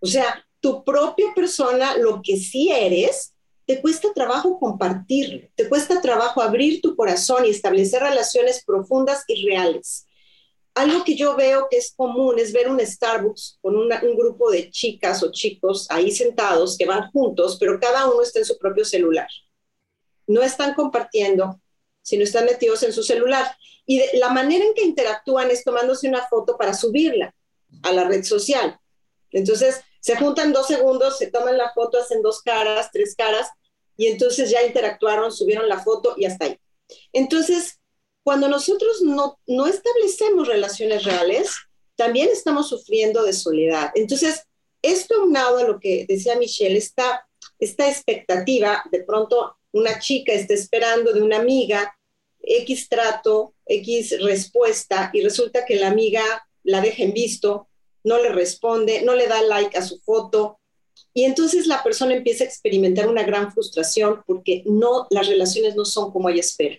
O 0.00 0.06
sea, 0.06 0.44
tu 0.60 0.82
propia 0.82 1.26
persona, 1.34 1.96
lo 1.96 2.20
que 2.22 2.36
sí 2.36 2.70
eres, 2.70 3.34
te 3.68 3.82
cuesta 3.82 4.14
trabajo 4.14 4.58
compartirlo, 4.58 5.46
te 5.54 5.68
cuesta 5.68 6.00
trabajo 6.00 6.40
abrir 6.40 6.80
tu 6.80 6.96
corazón 6.96 7.44
y 7.44 7.50
establecer 7.50 8.00
relaciones 8.00 8.64
profundas 8.64 9.24
y 9.28 9.46
reales. 9.46 10.06
Algo 10.74 11.04
que 11.04 11.14
yo 11.14 11.36
veo 11.36 11.68
que 11.70 11.76
es 11.76 11.92
común 11.94 12.38
es 12.38 12.50
ver 12.54 12.70
un 12.70 12.80
Starbucks 12.80 13.58
con 13.60 13.76
un 13.76 13.90
grupo 14.16 14.50
de 14.50 14.70
chicas 14.70 15.22
o 15.22 15.30
chicos 15.32 15.86
ahí 15.90 16.10
sentados 16.10 16.78
que 16.78 16.86
van 16.86 17.10
juntos, 17.10 17.58
pero 17.60 17.78
cada 17.78 18.08
uno 18.08 18.22
está 18.22 18.38
en 18.38 18.46
su 18.46 18.56
propio 18.56 18.86
celular. 18.86 19.28
No 20.26 20.40
están 20.40 20.72
compartiendo, 20.72 21.60
sino 22.00 22.24
están 22.24 22.46
metidos 22.46 22.82
en 22.84 22.94
su 22.94 23.02
celular. 23.02 23.54
Y 23.84 24.00
la 24.16 24.30
manera 24.30 24.64
en 24.64 24.72
que 24.72 24.82
interactúan 24.82 25.50
es 25.50 25.62
tomándose 25.62 26.08
una 26.08 26.26
foto 26.26 26.56
para 26.56 26.72
subirla 26.72 27.34
a 27.82 27.92
la 27.92 28.04
red 28.04 28.24
social. 28.24 28.80
Entonces, 29.30 29.82
se 30.00 30.16
juntan 30.16 30.52
dos 30.52 30.66
segundos, 30.66 31.18
se 31.18 31.30
toman 31.30 31.56
la 31.56 31.72
foto, 31.72 31.98
hacen 31.98 32.22
dos 32.22 32.42
caras, 32.42 32.90
tres 32.92 33.14
caras, 33.16 33.48
y 33.96 34.06
entonces 34.06 34.50
ya 34.50 34.62
interactuaron, 34.62 35.32
subieron 35.32 35.68
la 35.68 35.82
foto 35.82 36.14
y 36.16 36.24
hasta 36.24 36.46
ahí. 36.46 36.58
Entonces, 37.12 37.80
cuando 38.22 38.48
nosotros 38.48 39.02
no, 39.02 39.38
no 39.46 39.66
establecemos 39.66 40.46
relaciones 40.46 41.04
reales, 41.04 41.50
también 41.96 42.28
estamos 42.30 42.68
sufriendo 42.68 43.24
de 43.24 43.32
soledad. 43.32 43.90
Entonces, 43.94 44.44
esto 44.82 45.24
unado 45.24 45.58
a 45.58 45.64
lo 45.64 45.80
que 45.80 46.06
decía 46.08 46.36
Michelle, 46.36 46.78
esta, 46.78 47.26
esta 47.58 47.88
expectativa, 47.88 48.84
de 48.92 49.02
pronto 49.02 49.56
una 49.72 49.98
chica 49.98 50.32
está 50.32 50.54
esperando 50.54 51.12
de 51.12 51.22
una 51.22 51.38
amiga 51.38 51.92
X 52.40 52.88
trato, 52.88 53.54
X 53.66 54.22
respuesta, 54.22 55.10
y 55.12 55.22
resulta 55.22 55.66
que 55.66 55.76
la 55.76 55.88
amiga 55.88 56.22
la 56.62 56.80
deja 56.80 57.02
en 57.02 57.12
visto, 57.12 57.68
no 58.04 58.22
le 58.22 58.30
responde, 58.30 59.02
no 59.02 59.14
le 59.14 59.26
da 59.26 59.42
like 59.42 59.76
a 59.76 59.82
su 59.82 60.00
foto, 60.00 60.58
y 61.14 61.24
entonces 61.24 61.66
la 61.66 61.82
persona 61.82 62.14
empieza 62.14 62.44
a 62.44 62.46
experimentar 62.46 63.08
una 63.08 63.22
gran 63.22 63.52
frustración 63.52 64.22
porque 64.26 64.62
no, 64.66 65.06
las 65.10 65.26
relaciones 65.26 65.74
no 65.74 65.84
son 65.84 66.12
como 66.12 66.28
ella 66.28 66.40
espera. 66.40 66.76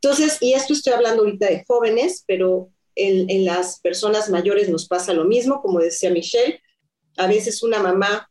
Entonces, 0.00 0.38
y 0.40 0.54
esto 0.54 0.72
estoy 0.72 0.92
hablando 0.92 1.22
ahorita 1.22 1.46
de 1.46 1.64
jóvenes, 1.66 2.24
pero 2.26 2.70
en, 2.94 3.28
en 3.28 3.44
las 3.44 3.80
personas 3.80 4.30
mayores 4.30 4.68
nos 4.68 4.88
pasa 4.88 5.12
lo 5.12 5.24
mismo, 5.24 5.60
como 5.60 5.78
decía 5.78 6.10
Michelle, 6.10 6.60
a 7.16 7.26
veces 7.26 7.62
una 7.62 7.80
mamá 7.80 8.28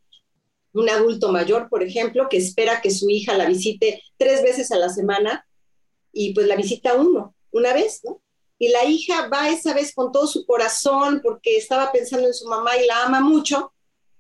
un 0.74 0.90
adulto 0.90 1.32
mayor, 1.32 1.70
por 1.70 1.84
ejemplo, 1.84 2.28
que 2.30 2.38
espera 2.38 2.82
que 2.82 2.92
su 2.92 3.10
hija 3.10 3.38
la 3.38 3.46
visite 3.46 4.02
tres 4.18 4.42
veces 4.42 4.72
a 4.72 4.78
la 4.78 4.90
semana 4.90 5.46
y 6.14 6.34
pues 6.34 6.48
la 6.48 6.56
visita 6.56 6.96
uno, 6.96 7.36
una 7.52 7.74
vez, 7.74 8.02
¿no? 8.04 8.22
Y 8.62 8.68
la 8.68 8.86
hija 8.86 9.28
va 9.28 9.50
esa 9.50 9.74
vez 9.74 9.92
con 9.92 10.12
todo 10.12 10.28
su 10.28 10.46
corazón 10.46 11.20
porque 11.24 11.58
estaba 11.58 11.92
pensando 11.92 12.28
en 12.28 12.34
su 12.36 12.48
mamá 12.48 12.78
y 12.78 12.86
la 12.86 13.06
ama 13.06 13.20
mucho, 13.20 13.74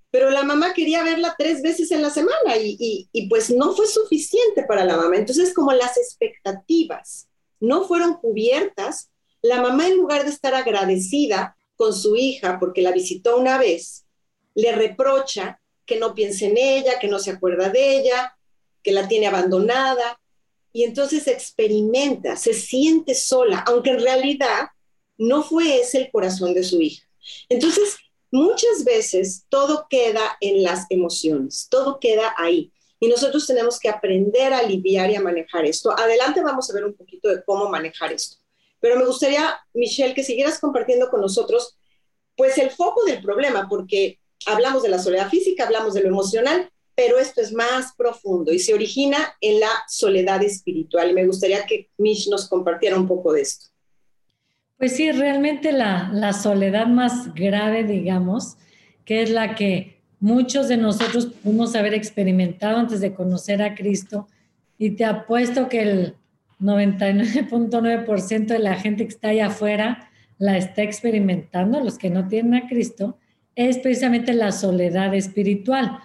pero 0.10 0.32
la 0.32 0.42
mamá 0.42 0.74
quería 0.74 1.04
verla 1.04 1.36
tres 1.38 1.62
veces 1.62 1.92
en 1.92 2.02
la 2.02 2.10
semana 2.10 2.56
y, 2.58 3.08
pues 3.30 3.52
no 3.52 3.76
fue 3.76 3.86
suficiente 3.86 4.64
para 4.64 4.84
la 4.84 4.98
mamá. 4.98 5.16
Entonces, 5.18 5.54
como 5.54 5.74
las 5.74 5.96
expectativas 5.96 7.28
no 7.60 7.88
fueron 7.88 8.16
cubiertas, 8.16 9.12
la 9.44 9.62
mamá 9.62 9.88
en 9.88 9.98
lugar 9.98 10.24
de 10.24 10.32
estar 10.32 10.56
agradecida 10.56 11.56
con 11.76 11.94
su 11.94 12.16
hija 12.16 12.58
porque 12.60 12.82
la 12.82 12.94
visitó 12.94 13.38
una 13.38 13.60
vez, 13.60 14.08
le 14.56 14.72
reprocha 14.72 15.62
que 15.86 16.00
no 16.00 16.16
piense 16.16 16.48
en 16.48 16.58
ella, 16.58 16.98
que 16.98 17.08
no 17.08 17.20
se 17.20 17.30
acuerda 17.30 17.70
de 17.70 17.98
ella, 18.00 18.36
que 18.82 18.92
la 18.92 19.08
tiene 19.08 19.28
abandonada, 19.28 20.20
y 20.74 20.84
entonces 20.84 21.28
experimenta, 21.28 22.36
se 22.36 22.54
siente 22.54 23.16
sola, 23.16 23.64
aunque 23.68 23.92
en 23.92 24.02
realidad 24.02 24.70
no 25.18 25.44
fue 25.44 25.82
ese 25.82 26.00
el 26.00 26.12
corazón 26.12 26.54
de 26.54 26.64
su 26.64 26.82
hija. 26.82 27.06
Entonces, 27.50 27.98
muchas 28.32 28.84
veces 28.84 29.46
todo 29.50 29.88
queda 29.90 30.38
en 30.40 30.64
las 30.64 30.86
emociones, 30.90 31.68
todo 31.70 32.00
queda 32.00 32.34
ahí. 32.38 32.72
Y 33.00 33.08
nosotros 33.08 33.46
tenemos 33.48 33.80
que 33.80 33.90
aprender 33.90 34.54
a 34.54 34.60
aliviar 34.60 35.10
y 35.10 35.16
a 35.16 35.22
manejar 35.22 35.66
esto. 35.66 35.92
Adelante 35.92 36.42
vamos 36.42 36.70
a 36.70 36.74
ver 36.74 36.86
un 36.86 36.94
poquito 36.94 37.30
de 37.30 37.44
cómo 37.44 37.68
manejar 37.70 38.14
esto. 38.14 38.38
Pero 38.80 38.98
me 38.98 39.06
gustaría, 39.06 39.60
Michelle, 39.74 40.14
que 40.14 40.24
siguieras 40.24 40.60
compartiendo 40.60 41.10
con 41.10 41.22
nosotros, 41.22 41.78
pues 42.36 42.58
el 42.58 42.72
foco 42.72 43.04
del 43.06 43.22
problema, 43.22 43.68
porque 43.70 44.20
hablamos 44.46 44.84
de 44.84 44.90
la 44.90 45.00
soledad 45.00 45.30
física, 45.30 45.66
hablamos 45.66 45.94
de 45.94 46.02
lo 46.02 46.08
emocional, 46.10 46.72
pero 47.04 47.18
esto 47.18 47.42
es 47.42 47.52
más 47.52 47.94
profundo 47.98 48.54
y 48.54 48.60
se 48.60 48.76
origina 48.76 49.18
en 49.42 49.60
la 49.60 49.72
soledad 49.88 50.44
espiritual. 50.44 51.10
Y 51.10 51.14
me 51.16 51.26
gustaría 51.26 51.66
que 51.66 51.90
Mish 51.98 52.30
nos 52.30 52.48
compartiera 52.48 52.96
un 52.96 53.08
poco 53.08 53.34
de 53.34 53.42
esto. 53.42 53.70
Pues 54.78 54.96
sí, 54.96 55.12
realmente 55.12 55.72
la, 55.72 56.12
la 56.14 56.32
soledad 56.32 56.86
más 56.86 57.34
grave, 57.34 57.86
digamos, 57.86 58.56
que 59.04 59.24
es 59.24 59.32
la 59.32 59.56
que 59.56 60.00
muchos 60.20 60.68
de 60.68 60.78
nosotros 60.78 61.26
pudimos 61.26 61.76
haber 61.76 61.96
experimentado 61.96 62.78
antes 62.78 63.02
de 63.02 63.16
conocer 63.16 63.64
a 63.64 63.74
Cristo. 63.74 64.28
Y 64.78 64.92
te 64.92 65.04
apuesto 65.04 65.70
que 65.70 65.82
el 65.82 66.16
99.9% 66.60 68.46
de 68.46 68.60
la 68.60 68.76
gente 68.76 69.06
que 69.06 69.14
está 69.14 69.30
allá 69.30 69.48
afuera 69.48 70.12
la 70.38 70.56
está 70.56 70.84
experimentando, 70.84 71.80
los 71.80 71.98
que 71.98 72.12
no 72.12 72.28
tienen 72.28 72.54
a 72.54 72.68
Cristo, 72.68 73.18
es 73.56 73.80
precisamente 73.80 74.34
la 74.34 74.52
soledad 74.52 75.16
espiritual. 75.16 76.00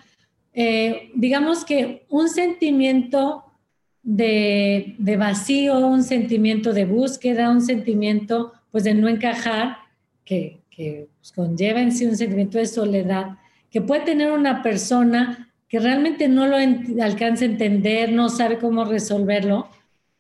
Eh, 0.59 1.11
digamos 1.15 1.67
que 1.67 2.07
un 2.09 2.31
sentimiento 2.31 3.45
de, 4.03 4.97
vacío, 5.19 5.87
un 5.87 6.03
sentimiento 6.03 6.73
de 6.73 6.87
búsqueda, 6.87 7.51
un 7.51 7.61
sentimiento 7.61 8.55
pues 8.71 8.85
de 8.85 8.95
no 8.95 9.07
encajar, 9.07 9.77
que, 10.25 10.63
pues, 10.75 11.33
conlleva 11.33 11.83
en 11.83 11.93
sí 11.93 12.07
un 12.07 12.17
sentimiento 12.17 12.57
de 12.57 12.67
soledad, 12.67 13.37
que 13.71 13.83
puede 13.83 14.07
tener 14.07 14.33
una 14.33 14.63
persona 14.63 15.53
que 15.69 15.79
realmente 15.79 16.27
no 16.27 16.47
lo 16.47 16.57
alcanza 16.57 17.45
a 17.45 17.49
entender, 17.49 18.13
no 18.13 18.31
sabe 18.31 18.57
cómo 18.57 18.87
resolverlo, 18.87 19.69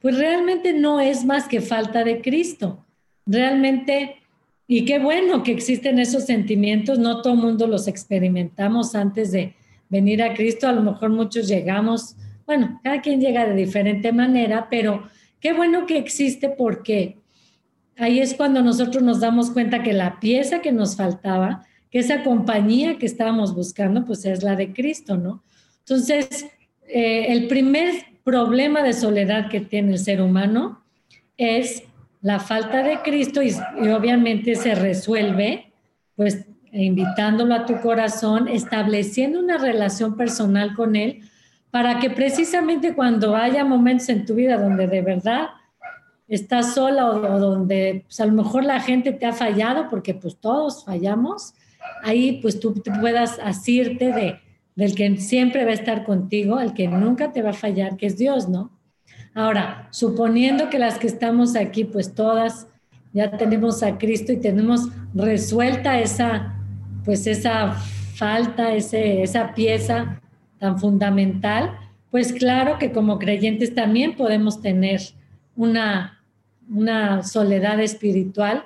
pues 0.01 0.19
realmente 0.19 0.75
no 0.75 1.01
es 1.01 1.25
más 1.25 1.49
que 1.49 1.63
falta 1.63 2.05
de 2.05 2.21
Cristo. 2.21 2.85
Realmente, 3.25 4.17
y 4.67 4.85
qué 4.85 4.99
bueno 4.99 5.43
que 5.43 5.53
existen 5.53 5.99
esos 5.99 6.25
sentimientos, 6.25 6.99
no 6.99 7.23
todo 7.23 7.33
el 7.33 7.41
mundo 7.41 7.67
los 7.67 7.89
experimentamos 7.89 8.95
antes 8.95 9.33
de, 9.33 9.55
venir 9.89 10.23
a 10.23 10.35
Cristo, 10.35 10.69
a 10.69 10.73
lo 10.73 10.83
mejor 10.83 11.11
muchos 11.11 11.49
llegamos, 11.49 12.17
bueno, 12.47 12.81
cada 12.83 13.01
quien 13.01 13.21
llega 13.21 13.47
de 13.47 13.55
diferente 13.55 14.13
manera, 14.13 14.69
pero 14.71 15.09
qué 15.41 15.53
bueno 15.53 15.87
que 15.87 15.99
existe 15.99 16.49
porque 16.49 17.19
ahí 17.97 18.21
es 18.21 18.35
cuando 18.35 18.63
nosotros 18.63 19.03
nos 19.03 19.21
damos 19.21 19.51
cuenta 19.51 19.83
que 19.83 19.93
la 19.93 20.21
pieza 20.21 20.61
que 20.61 20.73
nos 20.73 20.97
faltaba, 20.97 21.65
que 21.91 21.99
esa 21.99 22.23
compañía 22.23 22.99
que 22.99 23.07
estábamos 23.07 23.55
buscando, 23.55 24.05
pues 24.05 24.25
es 24.25 24.43
la 24.43 24.57
de 24.57 24.73
Cristo, 24.73 25.17
¿no? 25.17 25.43
Entonces, 25.81 26.47
eh, 26.89 27.27
el 27.29 27.47
primer 27.47 27.95
problema 28.25 28.83
de 28.83 28.93
soledad 28.93 29.49
que 29.49 29.61
tiene 29.61 29.93
el 29.93 29.99
ser 29.99 30.21
humano 30.21 30.85
es 31.37 31.85
la 32.23 32.41
falta 32.41 32.83
de 32.83 33.03
Cristo 33.03 33.43
y, 33.43 33.53
obviamente 33.91 34.57
se 34.57 34.75
resuelve, 34.75 35.73
pues 36.17 36.45
invitándolo 36.73 37.55
a 37.55 37.67
tu 37.67 37.81
corazón, 37.81 38.49
estableciendo 38.49 39.41
una 39.41 39.59
relación 39.59 40.17
personal 40.17 40.75
con 40.75 40.97
Él, 40.97 41.23
para 41.71 41.99
que 41.99 42.11
precisamente 42.11 42.95
cuando 42.95 43.37
haya 43.37 43.65
momentos 43.65 44.09
en 44.09 44.25
tu 44.25 44.35
vida 44.35 44.57
donde 44.57 44.87
de 44.87 45.03
verdad 45.03 45.49
estás 46.29 46.75
sola 46.75 47.07
o, 47.07 47.39
donde 47.39 48.05
pues, 48.07 48.21
a 48.21 48.27
lo 48.27 48.33
mejor 48.33 48.65
la 48.65 48.81
gente 48.81 49.13
te 49.13 49.27
ha 49.27 49.33
fallado, 49.33 49.89
porque 49.89 50.15
pues 50.15 50.37
todos 50.37 50.85
fallamos, 50.85 51.55
ahí 52.03 52.41
pues 52.41 52.59
tú 52.59 52.75
puedas 53.01 53.39
asirte 53.39 54.13
de, 54.13 54.41
del 54.75 54.95
que 54.95 55.17
siempre 55.19 55.65
va 55.65 55.71
a 55.71 55.75
estar 55.75 56.05
contigo, 56.05 56.61
el 56.61 56.73
que 56.73 56.89
nunca 56.89 57.33
te 57.33 57.43
va 57.43 57.51
a 57.51 57.55
fallar, 57.55 57.97
que 57.97 58.07
es 58.07 58.17
Dios, 58.17 58.49
¿no? 58.49 58.71
Ahora, 59.35 59.89
suponiendo 59.91 60.71
que 60.71 60.79
las 60.79 60.99
que 60.99 61.07
estamos 61.07 61.57
aquí, 61.57 61.85
pues 61.85 62.15
todas 62.15 62.69
ya 63.13 63.31
tenemos 63.31 63.83
a 63.83 63.99
Cristo 63.99 64.33
y 64.33 64.39
tenemos 64.39 64.89
resuelta 65.15 66.01
esa 66.01 66.56
pues 67.07 67.27
esa 67.29 67.73
falta, 68.15 68.75
ese, 68.75 69.23
esa 69.23 69.55
pieza 69.55 70.21
tan 70.59 70.79
fundamental, 70.79 71.79
pues 72.11 72.33
claro 72.33 72.79
que 72.79 72.91
como 72.93 73.19
creyentes 73.19 73.75
también 73.75 74.17
podemos 74.17 74.61
tener 74.61 75.01
una, 75.55 76.23
una 76.69 77.23
soledad 77.23 77.81
espiritual. 77.81 78.65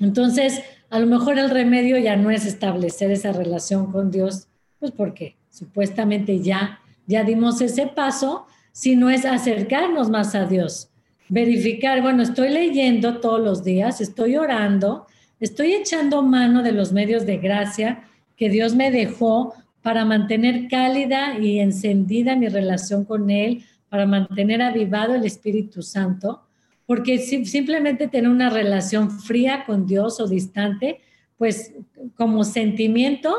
Entonces, 0.00 0.60
a 0.90 0.98
lo 0.98 1.06
mejor 1.06 1.38
el 1.38 1.50
remedio 1.50 1.98
ya 1.98 2.16
no 2.16 2.30
es 2.30 2.44
establecer 2.46 3.10
esa 3.12 3.32
relación 3.32 3.92
con 3.92 4.10
Dios, 4.10 4.48
pues 4.80 4.90
porque 4.90 5.36
supuestamente 5.50 6.40
ya, 6.40 6.80
ya 7.06 7.22
dimos 7.22 7.60
ese 7.60 7.86
paso, 7.86 8.46
sino 8.72 9.08
es 9.08 9.24
acercarnos 9.24 10.10
más 10.10 10.34
a 10.34 10.46
Dios, 10.46 10.90
verificar, 11.28 12.02
bueno, 12.02 12.22
estoy 12.22 12.50
leyendo 12.50 13.20
todos 13.20 13.40
los 13.40 13.62
días, 13.62 14.00
estoy 14.00 14.36
orando, 14.36 15.06
Estoy 15.38 15.74
echando 15.74 16.22
mano 16.22 16.62
de 16.62 16.72
los 16.72 16.92
medios 16.92 17.26
de 17.26 17.36
gracia 17.36 18.04
que 18.36 18.48
Dios 18.48 18.74
me 18.74 18.90
dejó 18.90 19.54
para 19.82 20.04
mantener 20.04 20.66
cálida 20.68 21.38
y 21.38 21.60
encendida 21.60 22.36
mi 22.36 22.48
relación 22.48 23.04
con 23.04 23.30
Él, 23.30 23.64
para 23.90 24.06
mantener 24.06 24.62
avivado 24.62 25.14
el 25.14 25.24
Espíritu 25.24 25.82
Santo, 25.82 26.42
porque 26.86 27.18
simplemente 27.18 28.08
tener 28.08 28.30
una 28.30 28.48
relación 28.48 29.10
fría 29.10 29.64
con 29.66 29.86
Dios 29.86 30.20
o 30.20 30.26
distante, 30.26 31.00
pues 31.36 31.74
como 32.14 32.42
sentimiento, 32.42 33.34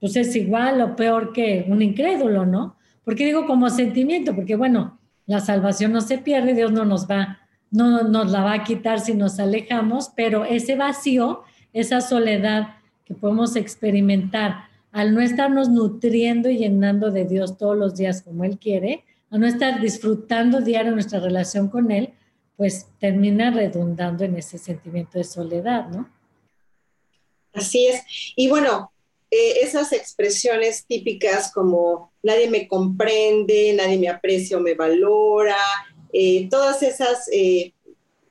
pues 0.00 0.16
es 0.16 0.34
igual 0.34 0.80
o 0.80 0.96
peor 0.96 1.32
que 1.32 1.66
un 1.68 1.82
incrédulo, 1.82 2.46
¿no? 2.46 2.76
¿Por 3.04 3.14
qué 3.14 3.26
digo 3.26 3.46
como 3.46 3.68
sentimiento? 3.68 4.34
Porque 4.34 4.56
bueno, 4.56 4.98
la 5.26 5.40
salvación 5.40 5.92
no 5.92 6.00
se 6.00 6.18
pierde, 6.18 6.54
Dios 6.54 6.72
no 6.72 6.84
nos 6.84 7.08
va 7.08 7.41
no 7.72 8.02
nos 8.02 8.30
la 8.30 8.42
va 8.44 8.52
a 8.52 8.64
quitar 8.64 9.00
si 9.00 9.14
nos 9.14 9.40
alejamos, 9.40 10.10
pero 10.14 10.44
ese 10.44 10.76
vacío, 10.76 11.42
esa 11.72 12.00
soledad 12.00 12.76
que 13.04 13.14
podemos 13.14 13.56
experimentar 13.56 14.68
al 14.92 15.14
no 15.14 15.22
estarnos 15.22 15.70
nutriendo 15.70 16.50
y 16.50 16.58
llenando 16.58 17.10
de 17.10 17.24
Dios 17.24 17.56
todos 17.56 17.76
los 17.76 17.96
días 17.96 18.22
como 18.22 18.44
Él 18.44 18.58
quiere, 18.58 19.04
al 19.30 19.40
no 19.40 19.46
estar 19.46 19.80
disfrutando 19.80 20.60
diario 20.60 20.92
nuestra 20.92 21.18
relación 21.18 21.68
con 21.68 21.90
Él, 21.90 22.10
pues 22.56 22.86
termina 23.00 23.50
redundando 23.50 24.24
en 24.24 24.36
ese 24.36 24.58
sentimiento 24.58 25.18
de 25.18 25.24
soledad, 25.24 25.88
¿no? 25.88 26.10
Así 27.54 27.86
es. 27.86 28.02
Y 28.36 28.48
bueno, 28.48 28.92
eh, 29.30 29.60
esas 29.62 29.92
expresiones 29.94 30.84
típicas 30.84 31.50
como 31.52 32.12
nadie 32.22 32.50
me 32.50 32.68
comprende, 32.68 33.74
nadie 33.74 33.98
me 33.98 34.08
aprecia 34.08 34.58
o 34.58 34.60
me 34.60 34.74
valora, 34.74 35.56
eh, 36.12 36.48
todas 36.50 36.82
esas 36.82 37.28
eh, 37.32 37.72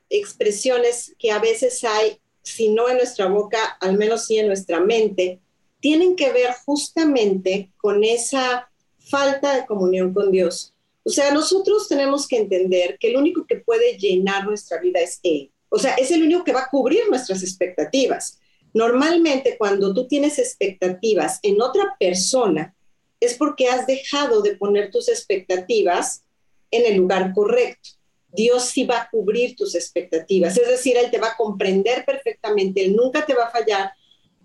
expresiones 0.08 1.14
que 1.18 1.30
a 1.30 1.38
veces 1.38 1.82
hay, 1.84 2.18
si 2.42 2.68
no 2.68 2.88
en 2.88 2.96
nuestra 2.96 3.26
boca, 3.26 3.76
al 3.80 3.98
menos 3.98 4.26
sí 4.26 4.38
en 4.38 4.46
nuestra 4.46 4.80
mente, 4.80 5.40
tienen 5.80 6.14
que 6.14 6.32
ver 6.32 6.52
justamente 6.64 7.72
con 7.76 8.04
esa 8.04 8.70
falta 8.98 9.56
de 9.56 9.66
comunión 9.66 10.14
con 10.14 10.30
Dios. 10.30 10.72
O 11.04 11.10
sea, 11.10 11.32
nosotros 11.32 11.88
tenemos 11.88 12.28
que 12.28 12.36
entender 12.36 12.96
que 13.00 13.08
el 13.08 13.16
único 13.16 13.44
que 13.46 13.56
puede 13.56 13.98
llenar 13.98 14.44
nuestra 14.44 14.78
vida 14.78 15.00
es 15.00 15.18
Él. 15.24 15.50
O 15.68 15.78
sea, 15.78 15.94
es 15.94 16.10
el 16.10 16.22
único 16.22 16.44
que 16.44 16.52
va 16.52 16.60
a 16.60 16.70
cubrir 16.70 17.08
nuestras 17.08 17.42
expectativas. 17.42 18.38
Normalmente 18.74 19.56
cuando 19.58 19.92
tú 19.92 20.06
tienes 20.06 20.38
expectativas 20.38 21.40
en 21.42 21.60
otra 21.60 21.96
persona, 21.98 22.74
es 23.20 23.34
porque 23.34 23.68
has 23.68 23.86
dejado 23.86 24.42
de 24.42 24.56
poner 24.56 24.90
tus 24.90 25.08
expectativas 25.08 26.22
en 26.72 26.92
el 26.92 26.96
lugar 26.96 27.32
correcto. 27.32 27.90
Dios 28.32 28.64
sí 28.64 28.84
va 28.84 29.02
a 29.02 29.10
cubrir 29.10 29.54
tus 29.54 29.74
expectativas, 29.74 30.56
es 30.56 30.66
decir, 30.66 30.96
Él 30.96 31.10
te 31.10 31.18
va 31.18 31.28
a 31.28 31.36
comprender 31.36 32.04
perfectamente, 32.04 32.82
Él 32.82 32.96
nunca 32.96 33.24
te 33.24 33.34
va 33.34 33.44
a 33.44 33.50
fallar, 33.50 33.92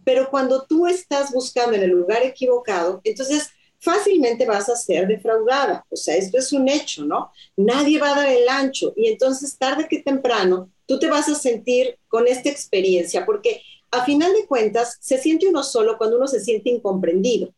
pero 0.04 0.30
cuando 0.30 0.66
tú 0.66 0.86
estás 0.88 1.32
buscando 1.32 1.76
en 1.76 1.84
el 1.84 1.90
lugar 1.90 2.22
equivocado, 2.24 3.02
entonces 3.04 3.50
fácilmente 3.80 4.46
vas 4.46 4.70
a 4.70 4.76
ser 4.76 5.08
defraudada. 5.08 5.86
O 5.90 5.96
sea, 5.96 6.16
esto 6.16 6.38
es 6.38 6.52
un 6.52 6.68
hecho, 6.68 7.06
¿no? 7.06 7.32
Nadie 7.56 8.00
va 8.00 8.12
a 8.12 8.16
dar 8.16 8.30
el 8.30 8.48
ancho 8.50 8.94
y 8.96 9.08
entonces 9.08 9.58
tarde 9.58 9.88
que 9.90 10.02
temprano 10.02 10.70
tú 10.86 11.00
te 11.00 11.08
vas 11.08 11.30
a 11.30 11.36
sentir 11.36 11.98
con 12.08 12.28
esta 12.28 12.50
experiencia, 12.50 13.26
porque 13.26 13.62
a 13.92 14.04
final 14.04 14.34
de 14.34 14.46
cuentas 14.46 14.98
se 15.00 15.18
siente 15.18 15.48
uno 15.48 15.64
solo 15.64 15.98
cuando 15.98 16.18
uno 16.18 16.28
se 16.28 16.40
siente 16.40 16.70
incomprendido. 16.70 17.54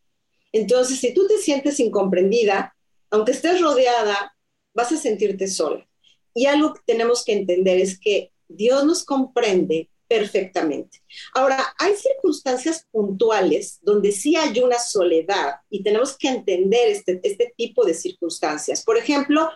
Entonces, 0.52 1.00
si 1.00 1.14
tú 1.14 1.28
te 1.28 1.38
sientes 1.38 1.80
incomprendida, 1.80 2.76
aunque 3.12 3.32
estés 3.32 3.62
rodeada, 3.62 4.36
vas 4.80 4.92
a 4.92 4.98
sentirte 4.98 5.48
sola. 5.48 5.88
Y 6.34 6.46
algo 6.46 6.74
que 6.74 6.82
tenemos 6.86 7.24
que 7.24 7.34
entender 7.34 7.80
es 7.80 8.00
que 8.00 8.32
Dios 8.48 8.86
nos 8.86 9.04
comprende 9.04 9.90
perfectamente. 10.08 11.00
Ahora, 11.36 11.76
hay 11.78 11.96
circunstancias 11.96 12.88
puntuales 12.92 13.80
donde 13.82 14.12
sí 14.12 14.36
hay 14.36 14.60
una 14.60 14.80
soledad 14.80 15.56
y 15.70 15.84
tenemos 15.84 16.18
que 16.18 16.30
entender 16.30 16.90
este, 16.90 17.20
este 17.24 17.54
tipo 17.56 17.86
de 17.86 17.94
circunstancias. 17.94 18.84
Por 18.84 18.98
ejemplo, 18.98 19.50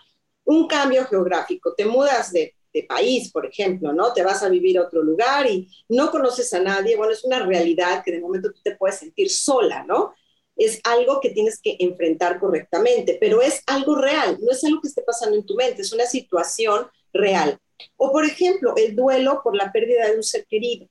un 0.45 0.67
cambio 0.67 1.05
geográfico. 1.05 1.73
Te 1.73 1.85
mudas 1.85 2.31
de, 2.31 2.53
de, 2.71 2.83
país, 2.83 3.31
por 3.31 3.45
ejemplo, 3.45 3.93
¿no? 3.93 4.13
Te 4.13 4.23
vas 4.23 4.43
a 4.43 4.49
vivir 4.49 4.77
a 4.77 4.83
otro 4.83 5.01
lugar 5.01 5.49
y 5.49 5.67
no 5.89 6.11
conoces 6.11 6.53
a 6.53 6.59
nadie. 6.59 6.97
Bueno, 6.97 7.13
es 7.13 7.23
una 7.23 7.43
realidad 7.43 8.03
que 8.03 8.11
de 8.11 8.19
momento 8.19 8.51
tú 8.51 8.59
te 8.63 8.75
puedes 8.75 8.99
sentir 8.99 9.31
sola, 9.31 9.83
¿no? 9.85 10.13
Es 10.55 10.79
algo 10.83 11.19
que 11.19 11.31
tienes 11.31 11.59
que 11.61 11.75
enfrentar 11.79 12.39
correctamente, 12.39 13.17
pero 13.19 13.41
es 13.41 13.61
algo 13.65 13.95
real, 13.95 14.37
no 14.41 14.51
es 14.51 14.63
algo 14.63 14.81
que 14.81 14.87
esté 14.87 15.01
pasando 15.01 15.35
en 15.35 15.45
tu 15.45 15.55
mente, 15.55 15.81
es 15.81 15.93
una 15.93 16.05
situación 16.05 16.87
real. 17.11 17.57
O 17.97 18.11
por 18.11 18.25
ejemplo, 18.25 18.73
el 18.77 18.95
duelo 18.95 19.41
por 19.43 19.55
la 19.55 19.71
pérdida 19.71 20.07
de 20.07 20.17
un 20.17 20.23
ser 20.23 20.45
querido. 20.45 20.87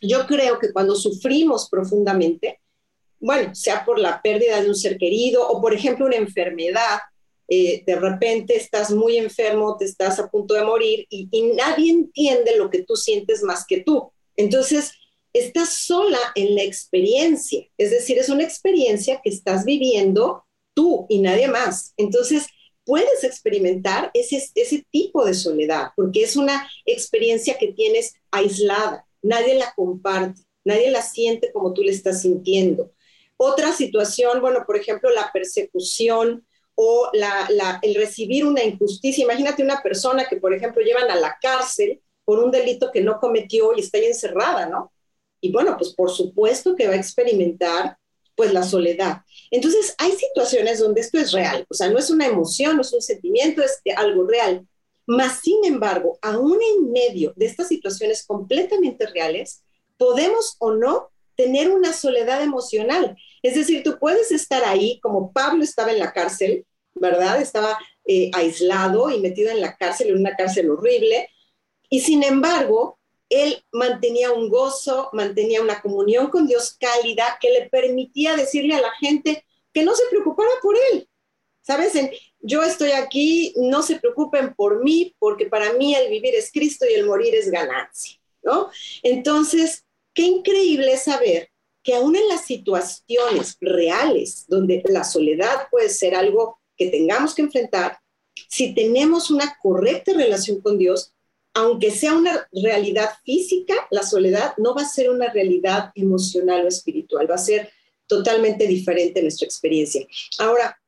Yo 0.00 0.26
creo 0.26 0.58
que 0.58 0.72
cuando 0.72 0.96
sufrimos 0.96 1.68
profundamente, 1.70 2.60
bueno, 3.20 3.54
sea 3.54 3.84
por 3.84 3.98
la 3.98 4.20
pérdida 4.20 4.60
de 4.60 4.68
un 4.68 4.74
ser 4.74 4.98
querido 4.98 5.48
o 5.48 5.60
por 5.60 5.72
ejemplo 5.72 6.06
una 6.06 6.16
enfermedad, 6.16 6.98
eh, 7.48 7.84
de 7.86 7.96
repente 7.96 8.56
estás 8.56 8.90
muy 8.90 9.18
enfermo, 9.18 9.76
te 9.78 9.84
estás 9.84 10.18
a 10.18 10.28
punto 10.28 10.54
de 10.54 10.64
morir 10.64 11.06
y, 11.08 11.28
y 11.30 11.52
nadie 11.52 11.90
entiende 11.90 12.56
lo 12.56 12.70
que 12.70 12.82
tú 12.82 12.96
sientes 12.96 13.42
más 13.42 13.64
que 13.66 13.82
tú. 13.82 14.10
Entonces, 14.36 14.92
estás 15.34 15.74
sola 15.74 16.18
en 16.34 16.54
la 16.54 16.62
experiencia, 16.62 17.66
es 17.76 17.90
decir, 17.90 18.18
es 18.18 18.28
una 18.30 18.44
experiencia 18.44 19.20
que 19.22 19.30
estás 19.30 19.64
viviendo 19.64 20.46
tú 20.74 21.06
y 21.08 21.18
nadie 21.18 21.48
más. 21.48 21.92
Entonces, 21.96 22.46
puedes 22.84 23.24
experimentar 23.24 24.10
ese, 24.14 24.42
ese 24.54 24.86
tipo 24.90 25.24
de 25.24 25.34
soledad, 25.34 25.88
porque 25.96 26.22
es 26.22 26.36
una 26.36 26.70
experiencia 26.86 27.58
que 27.58 27.72
tienes 27.72 28.14
aislada, 28.30 29.06
nadie 29.22 29.54
la 29.54 29.74
comparte, 29.74 30.42
nadie 30.64 30.90
la 30.90 31.02
siente 31.02 31.52
como 31.52 31.74
tú 31.74 31.82
le 31.82 31.90
estás 31.90 32.22
sintiendo. 32.22 32.92
Otra 33.36 33.72
situación, 33.72 34.40
bueno, 34.40 34.64
por 34.66 34.76
ejemplo, 34.76 35.10
la 35.10 35.30
persecución 35.32 36.46
o 36.76 37.10
la, 37.12 37.78
el 37.82 37.94
recibir 37.94 38.44
una 38.44 38.62
injusticia. 38.62 39.24
Imagínate 39.24 39.62
una 39.62 39.82
persona 39.82 40.26
que, 40.28 40.36
por 40.36 40.54
ejemplo, 40.54 40.82
llevan 40.82 41.10
a 41.10 41.16
la 41.16 41.36
cárcel 41.40 42.00
por 42.24 42.38
un 42.38 42.50
delito 42.50 42.90
que 42.92 43.00
no 43.00 43.18
cometió 43.18 43.72
y 43.76 43.80
está 43.80 43.98
ahí 43.98 44.06
encerrada, 44.06 44.66
¿no? 44.66 44.92
Y 45.44 45.52
bueno, 45.52 45.76
pues 45.76 45.92
por 45.92 46.10
supuesto 46.10 46.74
que 46.74 46.86
va 46.86 46.94
a 46.94 46.96
experimentar 46.96 47.98
pues 48.34 48.54
la 48.54 48.62
soledad. 48.62 49.18
Entonces, 49.50 49.94
hay 49.98 50.12
situaciones 50.12 50.78
donde 50.78 51.02
esto 51.02 51.18
es 51.18 51.32
real, 51.32 51.66
o 51.68 51.74
sea, 51.74 51.90
no 51.90 51.98
es 51.98 52.08
una 52.08 52.26
emoción, 52.26 52.76
no 52.76 52.80
es 52.80 52.94
un 52.94 53.02
sentimiento, 53.02 53.62
es 53.62 53.78
algo 53.94 54.26
real. 54.26 54.66
Mas, 55.06 55.40
sin 55.40 55.62
embargo, 55.66 56.18
aún 56.22 56.58
en 56.62 56.92
medio 56.92 57.34
de 57.36 57.44
estas 57.44 57.68
situaciones 57.68 58.24
completamente 58.26 59.06
reales, 59.06 59.62
podemos 59.98 60.56
o 60.60 60.72
no 60.72 61.10
tener 61.36 61.70
una 61.70 61.92
soledad 61.92 62.42
emocional. 62.42 63.14
Es 63.42 63.54
decir, 63.54 63.82
tú 63.82 63.98
puedes 63.98 64.32
estar 64.32 64.64
ahí, 64.64 64.98
como 65.00 65.30
Pablo 65.30 65.62
estaba 65.62 65.92
en 65.92 65.98
la 65.98 66.14
cárcel, 66.14 66.64
¿verdad? 66.94 67.38
Estaba 67.38 67.78
eh, 68.06 68.30
aislado 68.32 69.10
y 69.10 69.20
metido 69.20 69.50
en 69.50 69.60
la 69.60 69.76
cárcel, 69.76 70.08
en 70.08 70.20
una 70.20 70.36
cárcel 70.36 70.70
horrible, 70.70 71.28
y 71.90 72.00
sin 72.00 72.22
embargo, 72.22 72.98
él 73.28 73.64
mantenía 73.72 74.32
un 74.32 74.48
gozo, 74.48 75.10
mantenía 75.12 75.62
una 75.62 75.80
comunión 75.80 76.28
con 76.28 76.46
Dios 76.46 76.76
cálida 76.78 77.38
que 77.40 77.50
le 77.50 77.68
permitía 77.68 78.36
decirle 78.36 78.74
a 78.74 78.80
la 78.80 78.92
gente 79.00 79.44
que 79.72 79.82
no 79.82 79.94
se 79.94 80.04
preocupara 80.10 80.50
por 80.62 80.76
él. 80.92 81.08
¿Sabes? 81.62 81.94
yo 82.40 82.62
estoy 82.62 82.90
aquí, 82.90 83.54
no 83.56 83.82
se 83.82 83.96
preocupen 83.96 84.54
por 84.54 84.84
mí, 84.84 85.16
porque 85.18 85.46
para 85.46 85.72
mí 85.72 85.94
el 85.94 86.10
vivir 86.10 86.34
es 86.34 86.52
Cristo 86.52 86.84
y 86.88 86.92
el 86.92 87.06
morir 87.06 87.34
es 87.34 87.50
ganancia, 87.50 88.20
¿no? 88.42 88.68
Entonces, 89.02 89.86
qué 90.12 90.22
increíble 90.24 90.98
saber 90.98 91.48
que 91.82 91.94
aún 91.94 92.16
en 92.16 92.28
las 92.28 92.44
situaciones 92.44 93.56
reales, 93.62 94.44
donde 94.46 94.82
la 94.88 95.04
soledad 95.04 95.68
puede 95.70 95.88
ser 95.88 96.14
algo 96.14 96.60
que 96.76 96.88
tengamos 96.88 97.34
que 97.34 97.42
enfrentar, 97.42 97.98
si 98.48 98.74
tenemos 98.74 99.30
una 99.30 99.56
correcta 99.62 100.12
relación 100.12 100.60
con 100.60 100.76
Dios, 100.76 101.13
aunque 101.54 101.92
sea 101.92 102.14
una 102.14 102.48
realidad 102.52 103.10
física, 103.24 103.74
la 103.90 104.02
soledad 104.02 104.54
no 104.58 104.74
va 104.74 104.82
a 104.82 104.88
ser 104.88 105.10
una 105.10 105.32
realidad 105.32 105.92
emocional 105.94 106.64
o 106.64 106.68
espiritual, 106.68 107.30
va 107.30 107.36
a 107.36 107.38
ser 107.38 107.70
totalmente 108.06 108.66
diferente 108.66 109.22
nuestra 109.22 109.46
experiencia. 109.46 110.06
Ahora, 110.38 110.78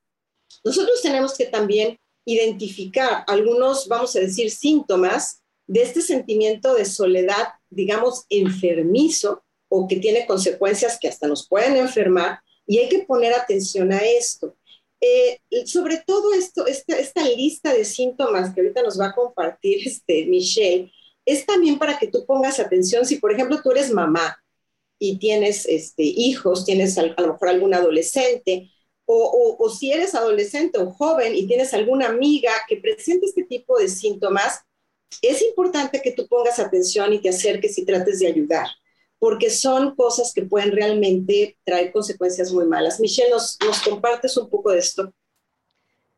nosotros 0.64 1.00
tenemos 1.00 1.34
que 1.34 1.46
también 1.46 1.98
identificar 2.24 3.24
algunos, 3.28 3.86
vamos 3.86 4.14
a 4.16 4.20
decir, 4.20 4.50
síntomas 4.50 5.40
de 5.68 5.82
este 5.82 6.02
sentimiento 6.02 6.74
de 6.74 6.84
soledad, 6.84 7.54
digamos, 7.70 8.24
enfermizo 8.28 9.44
o 9.68 9.86
que 9.86 9.96
tiene 9.96 10.26
consecuencias 10.26 10.98
que 11.00 11.08
hasta 11.08 11.28
nos 11.28 11.48
pueden 11.48 11.76
enfermar 11.76 12.40
y 12.66 12.78
hay 12.78 12.88
que 12.88 13.04
poner 13.04 13.32
atención 13.32 13.92
a 13.92 13.98
esto. 13.98 14.56
Eh, 15.06 15.66
sobre 15.66 16.02
todo 16.06 16.34
esto, 16.34 16.66
esta, 16.66 16.98
esta, 16.98 17.22
lista 17.28 17.72
de 17.72 17.84
síntomas 17.84 18.52
que 18.52 18.60
ahorita 18.60 18.82
nos 18.82 18.98
va 18.98 19.08
a 19.08 19.14
compartir 19.14 19.86
este, 19.86 20.26
Michelle, 20.26 20.92
es 21.24 21.46
también 21.46 21.78
para 21.78 21.98
que 21.98 22.08
tú 22.08 22.24
pongas 22.26 22.58
atención. 22.58 23.04
Si, 23.04 23.16
por 23.16 23.32
ejemplo, 23.32 23.60
tú 23.62 23.70
eres 23.70 23.92
mamá 23.92 24.42
y 24.98 25.18
tienes 25.18 25.66
este, 25.66 26.02
hijos, 26.02 26.64
tienes 26.64 26.98
a, 26.98 27.02
lo 27.02 27.32
mejor 27.32 27.48
algún 27.48 27.74
adolescente, 27.74 28.70
o, 29.04 29.56
o, 29.60 29.70
si 29.70 29.92
eres 29.92 30.16
adolescente 30.16 30.78
o 30.78 30.90
joven 30.90 31.36
y 31.36 31.46
tienes 31.46 31.72
alguna 31.72 32.08
amiga 32.08 32.50
que 32.68 32.78
presente 32.78 33.26
este 33.26 33.44
tipo 33.44 33.78
de 33.78 33.88
síntomas, 33.88 34.62
es 35.22 35.42
importante 35.42 36.02
que 36.02 36.10
tú 36.10 36.26
pongas 36.26 36.58
atención 36.58 37.12
y 37.12 37.20
te 37.20 37.28
acerques 37.28 37.78
y 37.78 37.84
trates 37.84 38.18
de 38.18 38.26
ayudar 38.26 38.66
porque 39.18 39.50
son 39.50 39.94
cosas 39.94 40.32
que 40.34 40.42
pueden 40.42 40.72
realmente 40.72 41.56
traer 41.64 41.92
consecuencias 41.92 42.52
muy 42.52 42.66
malas. 42.66 43.00
Michelle, 43.00 43.30
¿nos, 43.30 43.56
compartes 43.82 44.36
un 44.36 44.48
poco 44.48 44.72
de 44.72 44.78
esto? 44.78 45.12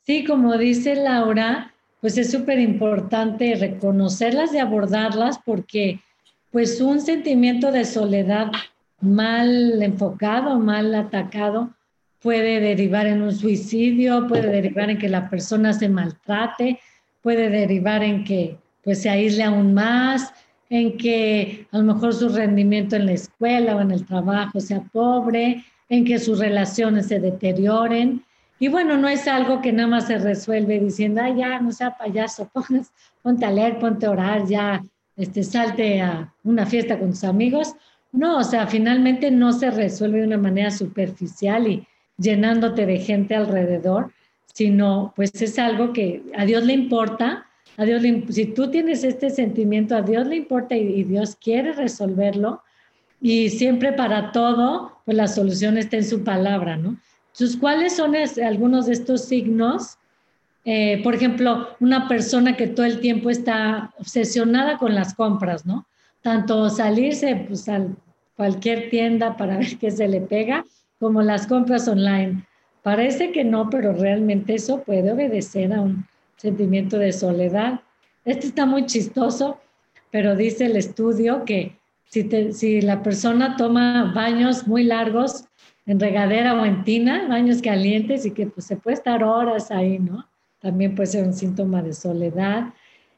Sí, 0.05 0.25
como 0.25 0.57
dice 0.57 0.97
Laura, 0.97 1.75
pues 2.01 2.19
es 2.19 2.31
súper 2.31 2.59
importante 2.59 3.55
reconocerlas 3.55 4.53
y 4.55 4.59
abordarlas 4.59 5.39
porque 5.45 6.01
pues 6.51 6.81
un 6.81 7.01
sentimiento 7.01 7.71
de 7.71 7.85
soledad 7.85 8.51
mal 9.01 9.83
enfocado, 9.83 10.59
mal 10.59 10.95
atacado, 10.95 11.75
puede 12.21 12.61
derivar 12.61 13.07
en 13.07 13.23
un 13.23 13.35
suicidio, 13.35 14.27
puede 14.27 14.49
derivar 14.49 14.91
en 14.91 14.99
que 14.99 15.09
la 15.09 15.31
persona 15.31 15.73
se 15.73 15.89
maltrate, 15.89 16.81
puede 17.23 17.49
derivar 17.49 18.03
en 18.03 18.25
que 18.25 18.57
pues 18.83 19.03
se 19.03 19.11
aísle 19.11 19.45
aún 19.45 19.75
más, 19.75 20.33
en 20.71 20.97
que 20.97 21.67
a 21.73 21.79
lo 21.79 21.95
mejor 21.95 22.15
su 22.15 22.29
rendimiento 22.29 22.97
en 22.97 23.07
la 23.07 23.13
escuela 23.13 23.77
o 23.77 23.81
en 23.81 23.91
el 23.91 24.05
trabajo 24.05 24.61
sea 24.61 24.81
pobre, 24.93 25.65
en 25.89 26.05
que 26.05 26.19
sus 26.19 26.39
relaciones 26.39 27.07
se 27.07 27.21
deterioren. 27.21 28.23
Y 28.59 28.69
bueno, 28.69 28.97
no 28.97 29.09
es 29.09 29.27
algo 29.29 29.61
que 29.61 29.73
nada 29.73 29.89
más 29.89 30.07
se 30.07 30.19
resuelve 30.19 30.81
diciendo, 30.81 31.23
ay, 31.23 31.37
ya, 31.37 31.61
no 31.61 31.73
sea 31.73 31.97
payaso, 31.97 32.51
ponte 33.23 33.47
a 33.47 33.51
leer, 33.51 33.79
ponte 33.79 34.07
a 34.07 34.11
orar, 34.11 34.47
ya, 34.47 34.83
este, 35.17 35.43
salte 35.43 36.01
a 36.01 36.33
una 36.45 36.67
fiesta 36.67 36.99
con 36.99 37.11
tus 37.11 37.25
amigos. 37.25 37.75
No, 38.13 38.39
o 38.39 38.45
sea, 38.45 38.67
finalmente 38.67 39.31
no 39.31 39.53
se 39.53 39.71
resuelve 39.71 40.21
de 40.21 40.27
una 40.27 40.39
manera 40.39 40.71
superficial 40.71 41.67
y 41.67 41.87
llenándote 42.17 42.85
de 42.85 42.99
gente 42.99 43.35
alrededor, 43.35 44.13
sino 44.53 45.13
pues 45.15 45.41
es 45.41 45.59
algo 45.59 45.93
que 45.93 46.23
a 46.37 46.45
Dios 46.45 46.65
le 46.65 46.73
importa, 46.73 47.47
a 47.79 47.85
Dios 47.85 48.03
le, 48.03 48.25
si 48.31 48.47
tú 48.47 48.71
tienes 48.71 49.05
este 49.05 49.31
sentimiento, 49.31 49.95
a 49.95 50.03
Dios 50.03 50.27
le 50.27 50.35
importa 50.35 50.77
y, 50.77 51.05
Dios 51.05 51.37
quiere 51.37 51.73
resolverlo, 51.73 52.61
y 53.21 53.51
siempre 53.51 53.93
para 53.93 54.33
todo, 54.33 55.01
pues 55.05 55.17
la 55.17 55.29
solución 55.29 55.79
está 55.79 55.97
en 55.97 56.05
su 56.05 56.25
palabra, 56.25 56.77
¿no? 56.77 56.99
Entonces, 57.33 57.57
¿cuáles 57.57 57.95
son 57.95 58.15
algunos 58.45 58.87
de 58.87 58.95
estos 58.95 59.25
signos? 59.27 59.97
Eh, 60.65 61.01
por 61.05 61.15
ejemplo, 61.15 61.69
una 61.79 62.09
persona 62.09 62.57
que 62.57 62.67
todo 62.67 62.85
el 62.85 62.99
tiempo 62.99 63.31
está 63.31 63.95
obsesionada 63.99 64.77
con 64.77 64.97
las 64.97 65.15
compras, 65.15 65.65
¿no? 65.65 65.87
Tanto 66.21 66.69
salirse 66.71 67.45
pues, 67.47 67.69
a 67.69 67.87
cualquier 68.37 68.91
tienda 68.91 69.37
para 69.37 69.57
ver 69.59 69.79
qué 69.79 69.93
se 69.93 70.09
le 70.09 70.21
pega, 70.21 70.65
como 70.99 71.23
las 71.23 71.47
compras 71.47 71.87
online. 71.87 72.45
Parece 72.83 73.31
que 73.31 73.45
no, 73.45 73.71
pero 73.71 73.93
realmente 73.93 74.55
eso 74.55 74.83
puede 74.83 75.13
obedecer 75.13 75.73
a 75.73 75.81
un 75.81 76.05
sentimiento 76.39 76.99
de 76.99 77.13
soledad. 77.13 77.81
Este 78.25 78.47
está 78.47 78.65
muy 78.65 78.87
chistoso, 78.87 79.61
pero 80.11 80.35
dice 80.35 80.67
el 80.67 80.77
estudio 80.77 81.45
que 81.45 81.77
si, 82.05 82.53
si 82.53 82.81
la 82.81 83.03
persona 83.03 83.57
toma 83.57 84.13
baños 84.15 84.67
muy 84.67 84.85
largos 84.85 85.45
en 85.85 86.01
regadera 86.01 86.55
o 86.55 86.65
en 86.65 86.85
tina, 86.85 87.27
baños 87.29 87.61
calientes 87.61 88.25
y 88.25 88.31
que 88.31 88.47
pues, 88.47 88.67
se 88.67 88.77
puede 88.77 88.95
estar 88.97 89.23
horas 89.23 89.71
ahí, 89.71 89.99
¿no? 89.99 90.27
También 90.61 90.95
puede 90.95 91.07
ser 91.07 91.25
un 91.25 91.33
síntoma 91.33 91.83
de 91.83 91.93
soledad. 91.93 92.75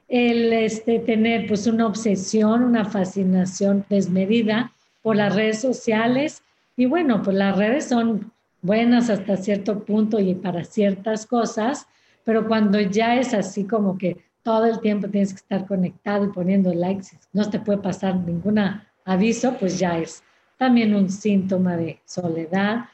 El 0.09 0.53
este, 0.53 0.99
tener 0.99 1.47
pues 1.47 1.67
una 1.67 1.87
obsesión, 1.87 2.63
una 2.63 2.85
fascinación 2.85 3.85
desmedida 3.89 4.73
por 5.03 5.17
las 5.17 5.35
redes 5.35 5.61
sociales. 5.61 6.43
Y 6.77 6.87
bueno, 6.87 7.23
pues 7.23 7.37
las 7.37 7.57
redes 7.57 7.87
son 7.87 8.33
buenas 8.63 9.11
hasta 9.11 9.37
cierto 9.37 9.85
punto 9.85 10.21
y 10.21 10.35
para 10.35 10.65
ciertas 10.65 11.27
cosas, 11.27 11.87
pero 12.31 12.47
cuando 12.47 12.81
ya 12.81 13.17
es 13.17 13.35
así 13.35 13.65
como 13.65 13.99
que 13.99 14.17
todo 14.45 14.65
el 14.67 14.79
tiempo 14.79 15.09
tienes 15.09 15.33
que 15.33 15.39
estar 15.39 15.67
conectado 15.67 16.27
y 16.27 16.29
poniendo 16.29 16.73
likes, 16.73 17.09
no 17.33 17.51
te 17.51 17.59
puede 17.59 17.79
pasar 17.79 18.15
ningún 18.15 18.57
aviso, 19.05 19.57
pues 19.59 19.81
ya 19.81 19.99
es 19.99 20.23
también 20.57 20.95
un 20.95 21.11
síntoma 21.11 21.77
de 21.77 21.99
soledad. 22.05 22.85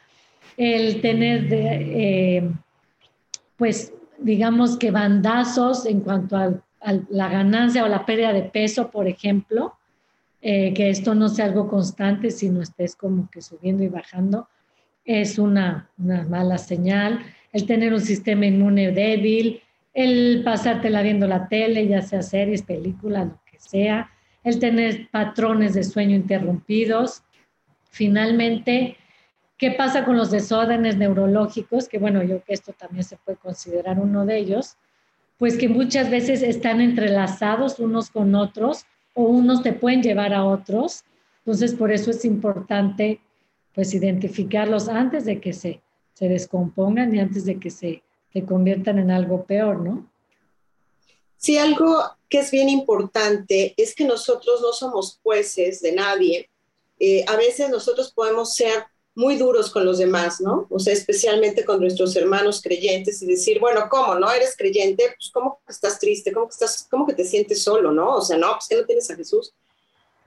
El 0.57 1.03
tener, 1.03 1.51
de, 1.51 2.39
eh, 2.39 2.51
pues, 3.59 3.93
digamos 4.17 4.79
que 4.79 4.91
bandazos 4.91 5.85
en 5.85 6.01
cuanto 6.01 6.39
a, 6.39 6.55
la 7.11 7.29
ganancia 7.29 7.85
o 7.85 7.89
la 7.89 8.07
pérdida 8.07 8.33
de 8.33 8.45
peso, 8.45 8.91
por 8.91 9.07
ejemplo, 9.07 9.75
eh, 10.41 10.73
que 10.73 10.89
esto 10.89 11.15
no 11.15 11.29
sea 11.29 11.45
algo 11.45 11.69
constante, 11.69 12.31
sino 12.31 12.63
estés 12.63 12.97
como 12.97 13.29
que 13.29 13.43
subiendo 13.43 13.85
y 13.85 13.89
bajando, 13.89 14.49
es 15.05 15.39
una, 15.39 15.91
mala 15.99 16.57
señal. 16.57 17.21
El 17.57 17.65
tener 17.65 17.95
un 17.95 18.03
sistema 18.03 18.45
inmune 18.45 18.93
débil, 18.93 19.63
el 19.95 20.43
pasártela 20.45 21.01
viendo 21.01 21.27
la 21.27 21.49
tele, 21.49 21.89
ya 21.89 22.03
sea 22.03 22.21
series, 22.21 22.61
películas, 22.61 23.29
lo 23.29 23.41
que 23.51 23.59
sea, 23.59 24.11
el 24.45 24.59
tener 24.59 25.09
patrones 25.11 25.73
de 25.73 25.83
sueño 25.83 26.15
interrumpidos. 26.15 27.23
Finalmente, 27.89 28.99
¿qué 29.57 29.71
pasa 29.71 30.05
con 30.05 30.19
los 30.19 30.31
desórdenes 30.31 30.99
neurológicos? 30.99 31.89
Que 31.89 31.99
bueno, 31.99 32.23
yo 32.23 32.45
que 32.45 32.53
esto 32.53 32.75
también 32.75 33.05
se 33.05 33.17
puede 33.17 33.39
considerar 33.39 33.99
uno 34.01 34.27
de 34.27 34.37
ellos, 34.37 34.77
pues 35.39 35.57
que 35.57 35.71
muchas 35.71 36.11
veces 36.11 36.43
están 36.43 36.83
entrelazados 36.83 37.79
unos 37.79 38.11
con 38.11 38.35
otros 38.35 38.85
o 39.15 39.23
unos 39.23 39.63
te 39.63 39.73
pueden 39.73 40.03
llevar 40.03 40.35
a 40.35 40.45
otros. 40.45 41.05
Entonces, 41.39 41.73
por 41.73 41.91
eso 41.91 42.11
es 42.11 42.23
importante 42.27 43.23
pues 43.73 43.95
identificarlos 43.95 44.91
antes 44.91 45.25
de 45.25 45.41
que 45.41 45.55
se, 45.55 45.81
se 46.17 46.29
descompongan 46.29 47.15
y 47.15 47.21
antes 47.21 47.45
de 47.45 47.61
que 47.61 47.71
se, 47.71 48.03
se 48.33 48.45
conviertan 48.47 48.99
en 48.99 49.11
algo 49.11 49.45
peor, 49.45 49.81
¿no? 49.81 50.11
Sí, 51.37 51.59
algo 51.59 52.03
que 52.31 52.39
es 52.39 52.51
bien 52.51 52.71
importante 52.71 53.75
es 53.77 53.95
que 53.95 54.07
nosotros 54.07 54.63
no 54.63 54.73
somos 54.73 55.21
jueces 55.23 55.83
de 55.83 55.93
nadie. 55.93 56.49
Eh, 56.99 57.23
a 57.29 57.37
veces 57.37 57.69
nosotros 57.69 58.13
podemos 58.13 58.55
ser 58.55 58.87
muy 59.15 59.37
duros 59.37 59.71
con 59.71 59.85
los 59.85 59.99
demás, 59.99 60.41
¿no? 60.41 60.67
O 60.71 60.79
sea, 60.79 60.95
especialmente 60.95 61.67
con 61.67 61.81
nuestros 61.81 62.17
hermanos 62.17 62.63
creyentes 62.63 63.21
y 63.21 63.27
decir, 63.27 63.61
bueno, 63.61 63.87
¿cómo? 63.91 64.15
¿No 64.15 64.31
eres 64.31 64.57
creyente? 64.57 65.05
Pues 65.19 65.31
¿cómo 65.31 65.61
que 65.67 65.73
estás 65.73 65.99
triste? 65.99 66.33
¿Cómo 66.33 66.47
que, 66.49 66.53
estás, 66.53 66.87
cómo 66.91 67.07
que 67.07 67.13
te 67.13 67.25
sientes 67.27 67.63
solo, 67.63 67.93
no? 67.93 68.17
O 68.17 68.23
sea, 68.23 68.39
no, 68.39 68.53
pues 68.53 68.69
que 68.69 68.77
no 68.77 68.87
tienes 68.87 69.11
a 69.11 69.17
Jesús. 69.17 69.53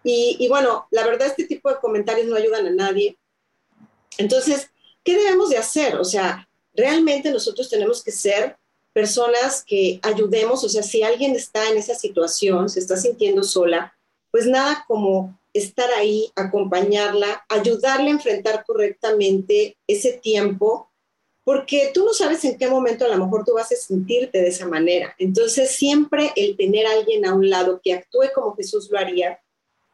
Y, 0.03 0.37
y 0.39 0.47
bueno, 0.49 0.87
la 0.91 1.03
verdad, 1.03 1.27
este 1.27 1.45
tipo 1.45 1.69
de 1.69 1.79
comentarios 1.79 2.27
no 2.27 2.35
ayudan 2.35 2.67
a 2.67 2.71
nadie. 2.71 3.17
Entonces, 4.19 4.69
¿qué 5.03 5.17
debemos 5.17 5.49
de 5.49 5.57
hacer? 5.57 5.95
O 5.95 6.03
sea, 6.03 6.47
realmente 6.73 7.31
nosotros 7.31 7.69
tenemos 7.69 8.03
que 8.03 8.11
ser 8.11 8.57
personas 8.93 9.63
que 9.65 9.99
ayudemos, 10.01 10.63
o 10.63 10.69
sea, 10.69 10.83
si 10.83 11.03
alguien 11.03 11.35
está 11.35 11.69
en 11.69 11.77
esa 11.77 11.95
situación, 11.95 12.69
se 12.69 12.79
está 12.79 12.97
sintiendo 12.97 13.43
sola, 13.43 13.93
pues 14.31 14.45
nada 14.45 14.83
como 14.87 15.39
estar 15.53 15.89
ahí, 15.91 16.31
acompañarla, 16.35 17.45
ayudarle 17.49 18.09
a 18.09 18.13
enfrentar 18.13 18.63
correctamente 18.65 19.77
ese 19.87 20.13
tiempo, 20.13 20.89
porque 21.43 21.91
tú 21.93 22.05
no 22.05 22.13
sabes 22.13 22.43
en 22.45 22.57
qué 22.57 22.67
momento 22.67 23.05
a 23.05 23.07
lo 23.07 23.23
mejor 23.23 23.43
tú 23.43 23.53
vas 23.53 23.71
a 23.71 23.75
sentirte 23.75 24.41
de 24.41 24.49
esa 24.49 24.67
manera. 24.67 25.15
Entonces, 25.17 25.71
siempre 25.71 26.31
el 26.35 26.55
tener 26.55 26.85
a 26.85 26.91
alguien 26.91 27.25
a 27.25 27.33
un 27.33 27.49
lado 27.49 27.81
que 27.83 27.93
actúe 27.93 28.31
como 28.35 28.55
Jesús 28.55 28.89
lo 28.91 28.99
haría, 28.99 29.39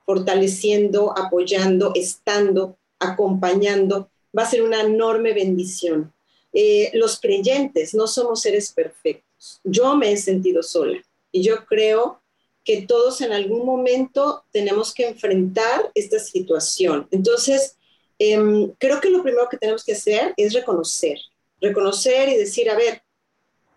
fortaleciendo, 0.05 1.17
apoyando, 1.17 1.91
estando, 1.95 2.77
acompañando, 2.99 4.09
va 4.37 4.43
a 4.43 4.49
ser 4.49 4.61
una 4.61 4.81
enorme 4.81 5.33
bendición. 5.33 6.13
Eh, 6.53 6.91
los 6.93 7.19
creyentes 7.19 7.93
no 7.93 8.07
somos 8.07 8.41
seres 8.41 8.71
perfectos. 8.71 9.59
Yo 9.63 9.95
me 9.95 10.11
he 10.11 10.17
sentido 10.17 10.63
sola 10.63 11.01
y 11.31 11.43
yo 11.43 11.65
creo 11.65 12.21
que 12.63 12.81
todos 12.81 13.21
en 13.21 13.31
algún 13.31 13.65
momento 13.65 14.43
tenemos 14.51 14.93
que 14.93 15.07
enfrentar 15.07 15.91
esta 15.93 16.17
situación. 16.19 17.07
Entonces, 17.11 17.77
em, 18.17 18.71
creo 18.79 18.99
que 18.99 19.09
lo 19.09 19.21
primero 19.21 19.47
que 19.49 19.57
tenemos 19.57 19.83
que 19.83 19.93
hacer 19.93 20.33
es 20.35 20.53
reconocer, 20.53 21.17
reconocer 21.61 22.29
y 22.29 22.37
decir, 22.37 22.69
a 22.69 22.75
ver, 22.75 23.03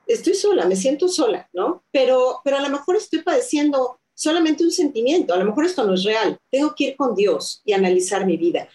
estoy 0.07 0.35
sola, 0.35 0.66
me 0.66 0.75
siento 0.75 1.09
sola, 1.09 1.49
¿no? 1.53 1.85
Pero, 1.92 2.40
pero 2.42 2.57
a 2.57 2.62
lo 2.62 2.71
mejor 2.71 2.97
estoy 2.97 3.23
padeciendo 3.23 4.01
solamente 4.14 4.64
un 4.64 4.73
sentimiento, 4.73 5.35
a 5.35 5.37
lo 5.37 5.44
mejor 5.44 5.66
esto 5.66 5.85
no 5.85 5.94
es 5.94 6.03
real, 6.03 6.38
tengo 6.51 6.75
que 6.75 6.85
ir 6.85 6.97
con 6.97 7.14
Dios 7.14 7.61
y 7.64 7.73
analizar 7.73 8.27
mi 8.27 8.37
vida. 8.37 8.68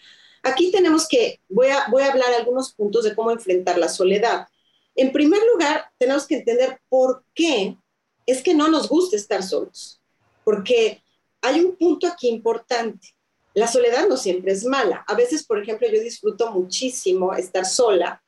Aquí 0.44 0.72
tenemos 0.72 1.08
que, 1.08 1.40
voy 1.50 1.68
a, 1.68 1.88
voy 1.90 2.04
a 2.04 2.12
hablar 2.12 2.34
algunos 2.34 2.74
puntos 2.74 3.06
de 3.06 3.16
cómo 3.16 3.32
enfrentar 3.32 3.78
la 3.78 3.88
soledad. 3.88 4.48
En 4.94 5.12
primer 5.12 5.42
lugar, 5.52 5.86
tenemos 5.98 6.28
que 6.28 6.36
entender 6.36 6.80
por 6.90 7.24
qué 7.34 7.78
es 8.26 8.44
que 8.44 8.54
no 8.54 8.68
nos 8.68 8.88
gusta 8.90 9.16
estar 9.16 9.42
solos, 9.42 10.02
porque 10.44 11.02
hay 11.42 11.62
un 11.62 11.76
punto 11.76 12.08
aquí 12.08 12.28
importante. 12.28 13.16
La 13.54 13.68
soledad 13.68 14.08
no 14.08 14.18
siempre 14.18 14.52
es 14.52 14.66
mala. 14.66 15.04
A 15.08 15.16
veces, 15.16 15.46
por 15.46 15.62
ejemplo, 15.62 15.88
yo 15.88 16.02
disfruto 16.02 16.52
muchísimo 16.52 17.34
estar 17.34 17.66
sola 17.66 18.24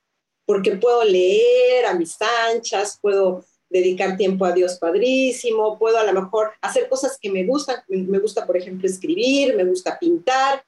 porque 0.45 0.75
puedo 0.75 1.03
leer 1.03 1.85
a 1.85 1.95
mis 1.95 2.17
anchas, 2.47 2.99
puedo 3.01 3.43
dedicar 3.69 4.15
tiempo 4.15 4.45
a 4.45 4.51
Dios 4.51 4.77
Padrísimo, 4.77 5.77
puedo 5.79 5.97
a 5.97 6.03
lo 6.03 6.13
mejor 6.13 6.51
hacer 6.61 6.87
cosas 6.87 7.17
que 7.19 7.31
me 7.31 7.43
gustan. 7.45 7.77
Me 7.87 8.19
gusta, 8.19 8.45
por 8.45 8.55
ejemplo, 8.55 8.87
escribir, 8.87 9.55
me 9.55 9.65
gusta 9.65 9.97
pintar, 9.99 10.63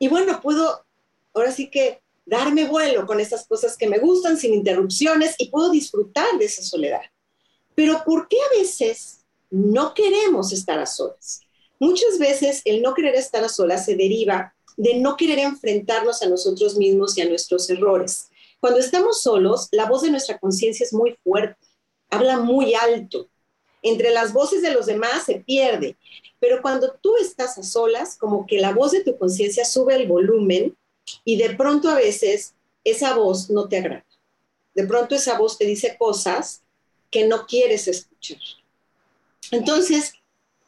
y 0.00 0.08
bueno, 0.08 0.40
puedo 0.40 0.84
ahora 1.34 1.52
sí 1.52 1.70
que 1.70 2.00
darme 2.24 2.64
vuelo 2.64 3.06
con 3.06 3.20
esas 3.20 3.46
cosas 3.46 3.76
que 3.76 3.88
me 3.88 3.98
gustan 3.98 4.36
sin 4.36 4.54
interrupciones 4.54 5.34
y 5.38 5.50
puedo 5.50 5.70
disfrutar 5.70 6.38
de 6.38 6.46
esa 6.46 6.62
soledad. 6.62 7.02
Pero 7.74 8.02
¿por 8.04 8.26
qué 8.26 8.36
a 8.38 8.58
veces 8.58 9.20
no 9.50 9.94
queremos 9.94 10.52
estar 10.52 10.78
a 10.78 10.86
solas? 10.86 11.42
Muchas 11.78 12.18
veces 12.18 12.62
el 12.64 12.82
no 12.82 12.94
querer 12.94 13.14
estar 13.14 13.44
a 13.44 13.48
solas 13.48 13.84
se 13.84 13.94
deriva 13.94 14.54
de 14.76 14.94
no 14.98 15.16
querer 15.16 15.38
enfrentarnos 15.38 16.22
a 16.22 16.28
nosotros 16.28 16.76
mismos 16.76 17.16
y 17.16 17.20
a 17.20 17.28
nuestros 17.28 17.68
errores. 17.68 18.28
Cuando 18.58 18.80
estamos 18.80 19.22
solos, 19.22 19.68
la 19.70 19.86
voz 19.86 20.02
de 20.02 20.10
nuestra 20.10 20.38
conciencia 20.38 20.84
es 20.84 20.92
muy 20.92 21.16
fuerte, 21.22 21.58
habla 22.08 22.38
muy 22.38 22.74
alto 22.74 23.29
entre 23.82 24.10
las 24.10 24.32
voces 24.32 24.62
de 24.62 24.72
los 24.72 24.86
demás 24.86 25.24
se 25.24 25.36
pierde. 25.36 25.96
Pero 26.38 26.62
cuando 26.62 26.92
tú 27.00 27.16
estás 27.16 27.58
a 27.58 27.62
solas, 27.62 28.16
como 28.16 28.46
que 28.46 28.58
la 28.58 28.72
voz 28.72 28.92
de 28.92 29.04
tu 29.04 29.16
conciencia 29.18 29.64
sube 29.64 29.94
el 29.94 30.06
volumen 30.06 30.76
y 31.24 31.36
de 31.36 31.50
pronto 31.50 31.88
a 31.88 31.96
veces 31.96 32.54
esa 32.84 33.14
voz 33.14 33.50
no 33.50 33.68
te 33.68 33.78
agrada. 33.78 34.06
De 34.74 34.86
pronto 34.86 35.14
esa 35.14 35.38
voz 35.38 35.58
te 35.58 35.64
dice 35.64 35.96
cosas 35.98 36.62
que 37.10 37.26
no 37.26 37.46
quieres 37.46 37.88
escuchar. 37.88 38.38
Entonces, 39.50 40.14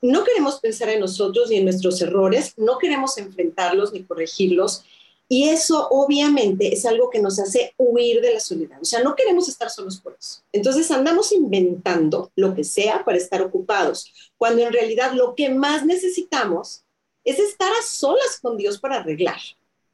no 0.00 0.24
queremos 0.24 0.58
pensar 0.58 0.88
en 0.88 1.00
nosotros 1.00 1.48
ni 1.48 1.56
en 1.56 1.64
nuestros 1.64 2.02
errores, 2.02 2.54
no 2.56 2.78
queremos 2.78 3.16
enfrentarlos 3.18 3.92
ni 3.92 4.02
corregirlos, 4.02 4.84
y 5.32 5.48
eso 5.48 5.88
obviamente 5.88 6.74
es 6.74 6.84
algo 6.84 7.08
que 7.08 7.18
nos 7.18 7.38
hace 7.38 7.72
huir 7.78 8.20
de 8.20 8.34
la 8.34 8.38
soledad. 8.38 8.78
O 8.82 8.84
sea, 8.84 9.02
no 9.02 9.16
queremos 9.16 9.48
estar 9.48 9.70
solos 9.70 9.98
por 9.98 10.14
eso. 10.20 10.42
Entonces 10.52 10.90
andamos 10.90 11.32
inventando 11.32 12.30
lo 12.36 12.54
que 12.54 12.64
sea 12.64 13.02
para 13.02 13.16
estar 13.16 13.40
ocupados, 13.40 14.12
cuando 14.36 14.60
en 14.60 14.70
realidad 14.70 15.14
lo 15.14 15.34
que 15.34 15.48
más 15.48 15.86
necesitamos 15.86 16.84
es 17.24 17.38
estar 17.38 17.72
a 17.72 17.82
solas 17.82 18.40
con 18.42 18.58
Dios 18.58 18.78
para 18.78 18.96
arreglar. 18.96 19.38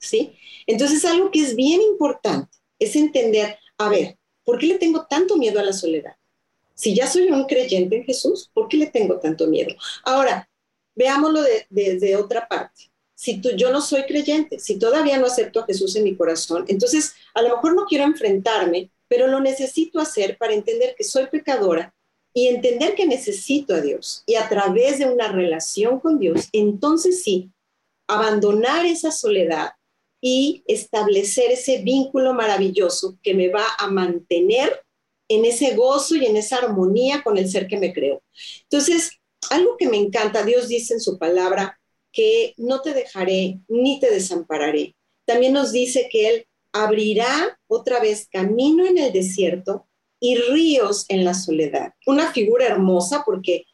¿Sí? 0.00 0.32
Entonces 0.66 1.04
algo 1.04 1.30
que 1.30 1.42
es 1.42 1.54
bien 1.54 1.82
importante 1.82 2.58
es 2.80 2.96
entender, 2.96 3.60
a 3.76 3.88
ver, 3.88 4.18
¿por 4.42 4.58
qué 4.58 4.66
le 4.66 4.78
tengo 4.78 5.06
tanto 5.06 5.36
miedo 5.36 5.60
a 5.60 5.64
la 5.64 5.72
soledad? 5.72 6.16
Si 6.74 6.96
ya 6.96 7.06
soy 7.06 7.30
un 7.30 7.44
creyente 7.44 7.94
en 7.94 8.04
Jesús, 8.04 8.50
¿por 8.52 8.66
qué 8.66 8.76
le 8.76 8.88
tengo 8.88 9.20
tanto 9.20 9.46
miedo? 9.46 9.72
Ahora, 10.02 10.50
veámoslo 10.96 11.42
desde 11.70 12.00
de, 12.00 12.16
otra 12.16 12.48
parte. 12.48 12.90
Si 13.18 13.40
tú, 13.40 13.50
yo 13.56 13.72
no 13.72 13.80
soy 13.80 14.04
creyente, 14.04 14.60
si 14.60 14.78
todavía 14.78 15.18
no 15.18 15.26
acepto 15.26 15.58
a 15.58 15.66
Jesús 15.66 15.96
en 15.96 16.04
mi 16.04 16.14
corazón, 16.14 16.64
entonces 16.68 17.14
a 17.34 17.42
lo 17.42 17.56
mejor 17.56 17.74
no 17.74 17.84
quiero 17.86 18.04
enfrentarme, 18.04 18.92
pero 19.08 19.26
lo 19.26 19.40
necesito 19.40 19.98
hacer 19.98 20.38
para 20.38 20.54
entender 20.54 20.94
que 20.96 21.02
soy 21.02 21.26
pecadora 21.26 21.92
y 22.32 22.46
entender 22.46 22.94
que 22.94 23.06
necesito 23.06 23.74
a 23.74 23.80
Dios. 23.80 24.22
Y 24.24 24.36
a 24.36 24.48
través 24.48 25.00
de 25.00 25.06
una 25.06 25.32
relación 25.32 25.98
con 25.98 26.20
Dios, 26.20 26.48
entonces 26.52 27.24
sí, 27.24 27.50
abandonar 28.06 28.86
esa 28.86 29.10
soledad 29.10 29.72
y 30.20 30.62
establecer 30.68 31.50
ese 31.50 31.82
vínculo 31.82 32.34
maravilloso 32.34 33.18
que 33.20 33.34
me 33.34 33.48
va 33.48 33.66
a 33.80 33.88
mantener 33.88 34.84
en 35.28 35.44
ese 35.44 35.74
gozo 35.74 36.14
y 36.14 36.24
en 36.24 36.36
esa 36.36 36.58
armonía 36.58 37.24
con 37.24 37.36
el 37.36 37.50
ser 37.50 37.66
que 37.66 37.78
me 37.78 37.92
creó. 37.92 38.22
Entonces, 38.62 39.10
algo 39.50 39.76
que 39.76 39.88
me 39.88 39.96
encanta, 39.96 40.44
Dios 40.44 40.68
dice 40.68 40.94
en 40.94 41.00
su 41.00 41.18
palabra 41.18 41.77
que 42.12 42.54
no 42.56 42.80
te 42.82 42.94
dejaré 42.94 43.60
ni 43.68 44.00
te 44.00 44.10
desampararé. 44.10 44.96
También 45.24 45.52
nos 45.52 45.72
dice 45.72 46.08
que 46.10 46.28
Él 46.28 46.46
abrirá 46.72 47.58
otra 47.66 48.00
vez 48.00 48.28
camino 48.30 48.86
en 48.86 48.98
el 48.98 49.12
desierto 49.12 49.86
y 50.20 50.36
ríos 50.36 51.04
en 51.08 51.24
la 51.24 51.34
soledad. 51.34 51.92
Una 52.06 52.32
figura 52.32 52.66
hermosa 52.66 53.22
porque 53.24 53.64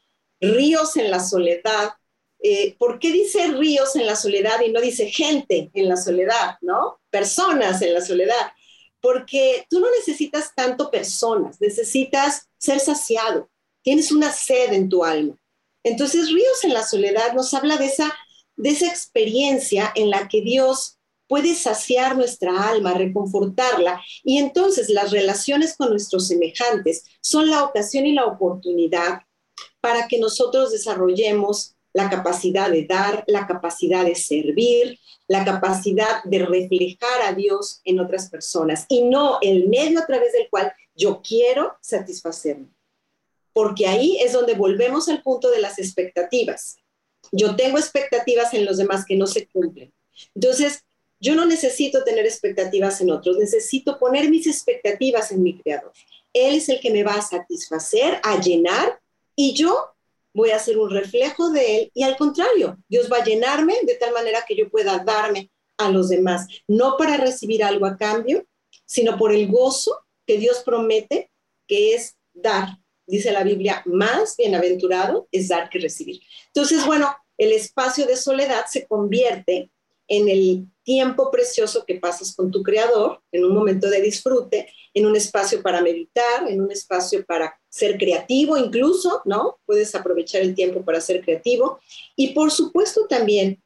ríos 0.40 0.96
en 0.96 1.10
la 1.10 1.20
soledad. 1.20 1.92
Eh, 2.42 2.76
¿Por 2.78 2.98
qué 2.98 3.12
dice 3.12 3.48
ríos 3.48 3.96
en 3.96 4.06
la 4.06 4.16
soledad 4.16 4.60
y 4.60 4.70
no 4.70 4.80
dice 4.80 5.10
gente 5.10 5.70
en 5.72 5.88
la 5.88 5.96
soledad, 5.96 6.56
no? 6.60 7.00
Personas 7.10 7.80
en 7.82 7.94
la 7.94 8.00
soledad 8.00 8.52
porque 9.04 9.66
tú 9.68 9.80
no 9.80 9.86
necesitas 9.98 10.54
tanto 10.54 10.90
personas, 10.90 11.60
necesitas 11.60 12.48
ser 12.56 12.80
saciado, 12.80 13.50
tienes 13.82 14.10
una 14.10 14.32
sed 14.32 14.72
en 14.72 14.88
tu 14.88 15.04
alma. 15.04 15.36
Entonces, 15.82 16.32
Ríos 16.32 16.64
en 16.64 16.72
la 16.72 16.82
Soledad 16.86 17.34
nos 17.34 17.52
habla 17.52 17.76
de 17.76 17.84
esa, 17.84 18.16
de 18.56 18.70
esa 18.70 18.86
experiencia 18.86 19.92
en 19.94 20.10
la 20.10 20.28
que 20.28 20.40
Dios 20.40 20.98
puede 21.26 21.54
saciar 21.54 22.16
nuestra 22.16 22.68
alma, 22.68 22.94
reconfortarla, 22.94 24.02
y 24.22 24.38
entonces 24.38 24.88
las 24.90 25.10
relaciones 25.10 25.76
con 25.76 25.90
nuestros 25.90 26.28
semejantes 26.28 27.04
son 27.20 27.50
la 27.50 27.64
ocasión 27.64 28.06
y 28.06 28.12
la 28.12 28.26
oportunidad 28.26 29.22
para 29.80 30.06
que 30.08 30.18
nosotros 30.18 30.72
desarrollemos 30.72 31.74
la 31.92 32.10
capacidad 32.10 32.70
de 32.70 32.84
dar, 32.84 33.24
la 33.26 33.46
capacidad 33.46 34.04
de 34.04 34.16
servir, 34.16 34.98
la 35.28 35.44
capacidad 35.44 36.22
de 36.24 36.40
reflejar 36.40 37.22
a 37.24 37.32
Dios 37.32 37.80
en 37.84 38.00
otras 38.00 38.28
personas 38.28 38.84
y 38.88 39.04
no 39.04 39.38
el 39.40 39.68
medio 39.68 40.00
a 40.00 40.06
través 40.06 40.32
del 40.32 40.48
cual 40.50 40.72
yo 40.94 41.22
quiero 41.22 41.74
satisfacerme. 41.80 42.68
Porque 43.52 43.86
ahí 43.86 44.18
es 44.20 44.32
donde 44.32 44.54
volvemos 44.54 45.08
al 45.08 45.22
punto 45.22 45.50
de 45.50 45.60
las 45.60 45.78
expectativas. 45.78 46.76
Yo 47.32 47.56
tengo 47.56 47.78
expectativas 47.78 48.54
en 48.54 48.64
los 48.64 48.78
demás 48.78 49.04
que 49.06 49.16
no 49.16 49.26
se 49.26 49.46
cumplen. 49.46 49.92
Entonces, 50.34 50.84
yo 51.20 51.34
no 51.34 51.46
necesito 51.46 52.04
tener 52.04 52.26
expectativas 52.26 53.00
en 53.00 53.10
otros, 53.10 53.38
necesito 53.38 53.98
poner 53.98 54.28
mis 54.28 54.46
expectativas 54.46 55.32
en 55.32 55.42
mi 55.42 55.58
creador. 55.58 55.92
Él 56.32 56.56
es 56.56 56.68
el 56.68 56.80
que 56.80 56.90
me 56.90 57.02
va 57.02 57.14
a 57.14 57.22
satisfacer, 57.22 58.20
a 58.22 58.40
llenar, 58.40 59.00
y 59.36 59.54
yo 59.54 59.94
voy 60.34 60.50
a 60.50 60.58
ser 60.58 60.78
un 60.78 60.90
reflejo 60.90 61.50
de 61.50 61.76
Él 61.76 61.90
y 61.94 62.02
al 62.02 62.16
contrario, 62.16 62.76
Dios 62.88 63.08
va 63.10 63.18
a 63.18 63.24
llenarme 63.24 63.74
de 63.84 63.94
tal 63.94 64.12
manera 64.12 64.44
que 64.46 64.56
yo 64.56 64.68
pueda 64.68 64.98
darme 64.98 65.50
a 65.78 65.90
los 65.90 66.08
demás, 66.08 66.46
no 66.68 66.96
para 66.96 67.16
recibir 67.16 67.64
algo 67.64 67.86
a 67.86 67.96
cambio, 67.96 68.44
sino 68.84 69.16
por 69.16 69.32
el 69.32 69.48
gozo 69.48 70.04
que 70.26 70.38
Dios 70.38 70.62
promete, 70.64 71.30
que 71.66 71.94
es 71.94 72.16
dar. 72.32 72.78
Dice 73.06 73.32
la 73.32 73.44
Biblia, 73.44 73.82
más 73.86 74.36
bienaventurado 74.36 75.28
es 75.30 75.48
dar 75.48 75.68
que 75.68 75.78
recibir. 75.78 76.20
Entonces, 76.46 76.84
bueno, 76.86 77.14
el 77.36 77.52
espacio 77.52 78.06
de 78.06 78.16
soledad 78.16 78.64
se 78.70 78.86
convierte 78.86 79.70
en 80.08 80.28
el 80.28 80.66
tiempo 80.82 81.30
precioso 81.30 81.84
que 81.86 81.96
pasas 81.96 82.34
con 82.34 82.50
tu 82.50 82.62
creador, 82.62 83.22
en 83.32 83.44
un 83.44 83.54
momento 83.54 83.88
de 83.88 84.02
disfrute, 84.02 84.68
en 84.92 85.06
un 85.06 85.16
espacio 85.16 85.62
para 85.62 85.80
meditar, 85.80 86.46
en 86.48 86.60
un 86.60 86.70
espacio 86.70 87.24
para 87.24 87.58
ser 87.68 87.98
creativo 87.98 88.56
incluso, 88.56 89.22
¿no? 89.24 89.58
Puedes 89.66 89.94
aprovechar 89.94 90.42
el 90.42 90.54
tiempo 90.54 90.84
para 90.84 91.00
ser 91.00 91.22
creativo. 91.22 91.80
Y 92.16 92.28
por 92.28 92.50
supuesto 92.50 93.06
también 93.08 93.62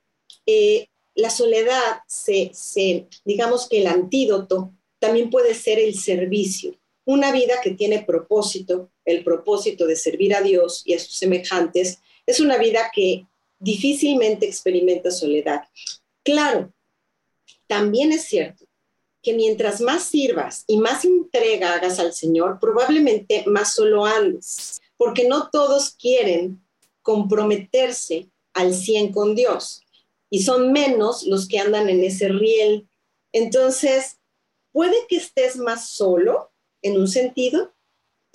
eh, 0.46 0.88
la 1.14 1.31
soledad, 1.31 2.01
se, 2.07 2.51
se, 2.55 3.09
digamos 3.24 3.68
que 3.68 3.81
el 3.81 3.88
antídoto 3.88 4.72
también 5.01 5.31
puede 5.31 5.55
ser 5.55 5.79
el 5.79 5.94
servicio. 5.98 6.74
Una 7.05 7.33
vida 7.33 7.61
que 7.62 7.72
tiene 7.72 8.05
propósito, 8.05 8.90
el 9.09 9.25
propósito 9.25 9.87
de 9.87 9.97
servir 9.97 10.35
a 10.35 10.42
Dios 10.42 10.83
y 10.85 10.94
a 10.94 10.99
sus 10.99 11.14
semejantes, 11.14 11.99
es 12.27 12.40
una 12.40 12.59
vida 12.59 12.90
que 12.94 13.27
difícilmente 13.59 14.47
experimenta 14.47 15.11
soledad. 15.11 15.62
Claro, 16.23 16.73
también 17.66 18.12
es 18.12 18.25
cierto 18.25 18.66
que 19.23 19.33
mientras 19.33 19.81
más 19.81 20.05
sirvas 20.05 20.64
y 20.66 20.77
más 20.77 21.05
entrega 21.05 21.75
hagas 21.75 21.99
al 21.99 22.12
Señor, 22.12 22.59
probablemente 22.61 23.44
más 23.47 23.75
solo 23.75 24.05
andes, 24.05 24.81
porque 24.97 25.27
no 25.27 25.49
todos 25.51 25.90
quieren 25.90 26.62
comprometerse 27.03 28.29
al 28.53 28.75
100 28.75 29.12
con 29.12 29.35
Dios 29.35 29.83
y 30.31 30.42
son 30.42 30.73
menos 30.73 31.23
los 31.23 31.49
que 31.49 31.59
andan 31.59 31.88
en 31.88 32.05
ese 32.05 32.29
riel. 32.29 32.87
Entonces, 33.33 34.18
puede 34.73 34.97
que 35.09 35.16
estés 35.16 35.57
más 35.57 35.88
solo 35.88 36.51
en 36.83 36.99
un 36.99 37.09
sentido, 37.09 37.73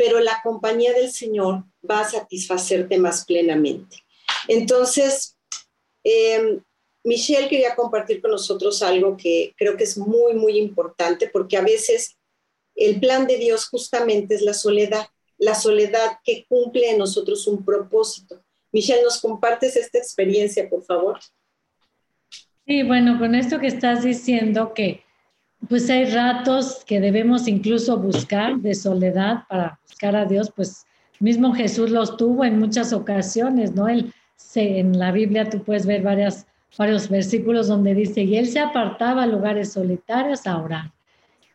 pero 0.03 0.19
la 0.19 0.41
compañía 0.43 0.91
del 0.91 1.09
Señor 1.09 1.63
va 1.89 2.01
a 2.01 2.09
satisfacerte 2.09 2.97
más 2.97 3.23
plenamente. 3.23 3.95
Entonces, 4.49 5.37
eh, 6.03 6.59
Michelle 7.05 7.47
quería 7.47 7.73
compartir 7.73 8.21
con 8.21 8.31
nosotros 8.31 8.83
algo 8.83 9.15
que 9.15 9.53
creo 9.55 9.77
que 9.77 9.85
es 9.85 9.97
muy, 9.97 10.33
muy 10.33 10.57
importante, 10.57 11.29
porque 11.31 11.55
a 11.55 11.61
veces 11.61 12.17
el 12.75 12.99
plan 12.99 13.27
de 13.27 13.37
Dios 13.37 13.69
justamente 13.69 14.35
es 14.35 14.41
la 14.41 14.53
soledad, 14.53 15.07
la 15.37 15.55
soledad 15.55 16.17
que 16.25 16.45
cumple 16.49 16.89
en 16.89 16.97
nosotros 16.97 17.47
un 17.47 17.63
propósito. 17.63 18.43
Michelle, 18.73 19.03
¿nos 19.03 19.21
compartes 19.21 19.77
esta 19.77 19.99
experiencia, 19.99 20.69
por 20.69 20.83
favor? 20.83 21.17
Sí, 22.67 22.83
bueno, 22.83 23.17
con 23.19 23.35
esto 23.35 23.57
que 23.57 23.67
estás 23.67 24.03
diciendo 24.03 24.73
que 24.73 25.02
pues 25.69 25.89
hay 25.89 26.05
ratos 26.05 26.83
que 26.85 26.99
debemos 26.99 27.47
incluso 27.47 27.97
buscar 27.97 28.57
de 28.57 28.75
soledad 28.75 29.43
para 29.49 29.79
buscar 29.87 30.15
a 30.15 30.25
Dios, 30.25 30.51
pues 30.55 30.85
mismo 31.19 31.53
Jesús 31.53 31.89
los 31.89 32.17
tuvo 32.17 32.43
en 32.43 32.59
muchas 32.59 32.91
ocasiones, 32.93 33.73
¿no? 33.73 33.87
Él 33.87 34.13
se, 34.35 34.79
en 34.79 34.99
la 34.99 35.11
Biblia 35.11 35.49
tú 35.49 35.63
puedes 35.63 35.85
ver 35.85 36.01
varias 36.01 36.45
varios 36.77 37.09
versículos 37.09 37.67
donde 37.67 37.93
dice, 37.93 38.23
y 38.23 38.37
él 38.37 38.47
se 38.47 38.59
apartaba 38.59 39.23
a 39.23 39.27
lugares 39.27 39.73
solitarios 39.73 40.47
a 40.47 40.57
orar. 40.57 40.91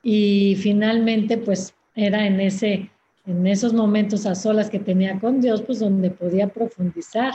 Y 0.03 0.57
finalmente, 0.61 1.38
pues 1.38 1.75
era 1.94 2.27
en, 2.27 2.40
ese, 2.40 2.90
en 3.27 3.47
esos 3.47 3.73
momentos 3.73 4.27
a 4.27 4.35
solas 4.35 4.71
que 4.71 4.79
tenía 4.79 5.18
con 5.18 5.40
Dios, 5.40 5.62
pues 5.62 5.81
donde 5.81 6.11
podía 6.11 6.49
profundizar, 6.49 7.35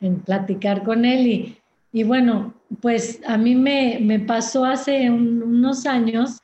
en 0.00 0.20
platicar 0.20 0.84
con 0.84 1.04
Él. 1.04 1.26
Y, 1.26 1.56
y 1.92 2.02
bueno, 2.02 2.54
pues 2.80 3.20
a 3.26 3.38
mí 3.38 3.54
me, 3.54 4.20
pasó 4.26 4.64
hace 4.64 5.10
unos 5.10 5.86
años 5.86 6.40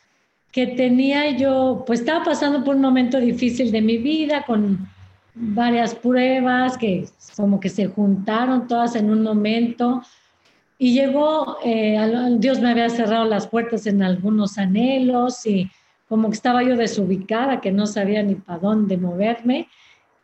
que 0.51 0.69
tenía 0.69 1.31
yo, 1.37 1.85
pues 1.87 2.01
estaba 2.01 2.25
pasando 2.25 2.65
por 2.65 2.77
un 2.77 2.83
momento 2.83 3.21
difícil 3.21 3.73
de 3.73 3.83
mi 3.83 3.99
vida, 3.99 4.45
con 4.47 4.89
varias 5.35 5.95
pruebas 5.95 6.79
que 6.79 7.07
como 7.37 7.59
que 7.59 7.69
se 7.69 7.89
juntaron 7.89 8.69
todas 8.69 8.95
en 8.95 9.11
un 9.11 9.23
momento 9.23 10.03
y 10.79 10.93
llegó, 10.95 11.59
eh, 11.65 11.99
Dios 12.39 12.61
me 12.61 12.71
había 12.71 12.89
cerrado 12.89 13.25
las 13.25 13.47
puertas 13.47 13.87
en 13.87 14.03
algunos 14.03 14.59
anhelos 14.59 15.45
y 15.47 15.71
como 16.09 16.29
que 16.29 16.37
estaba 16.37 16.63
yo 16.63 16.77
desubicada, 16.77 17.61
que 17.61 17.73
no 17.73 17.87
sabía 17.87 18.23
ni 18.23 18.37
para 18.37 18.61
dónde 18.61 18.97
moverme 18.97 19.69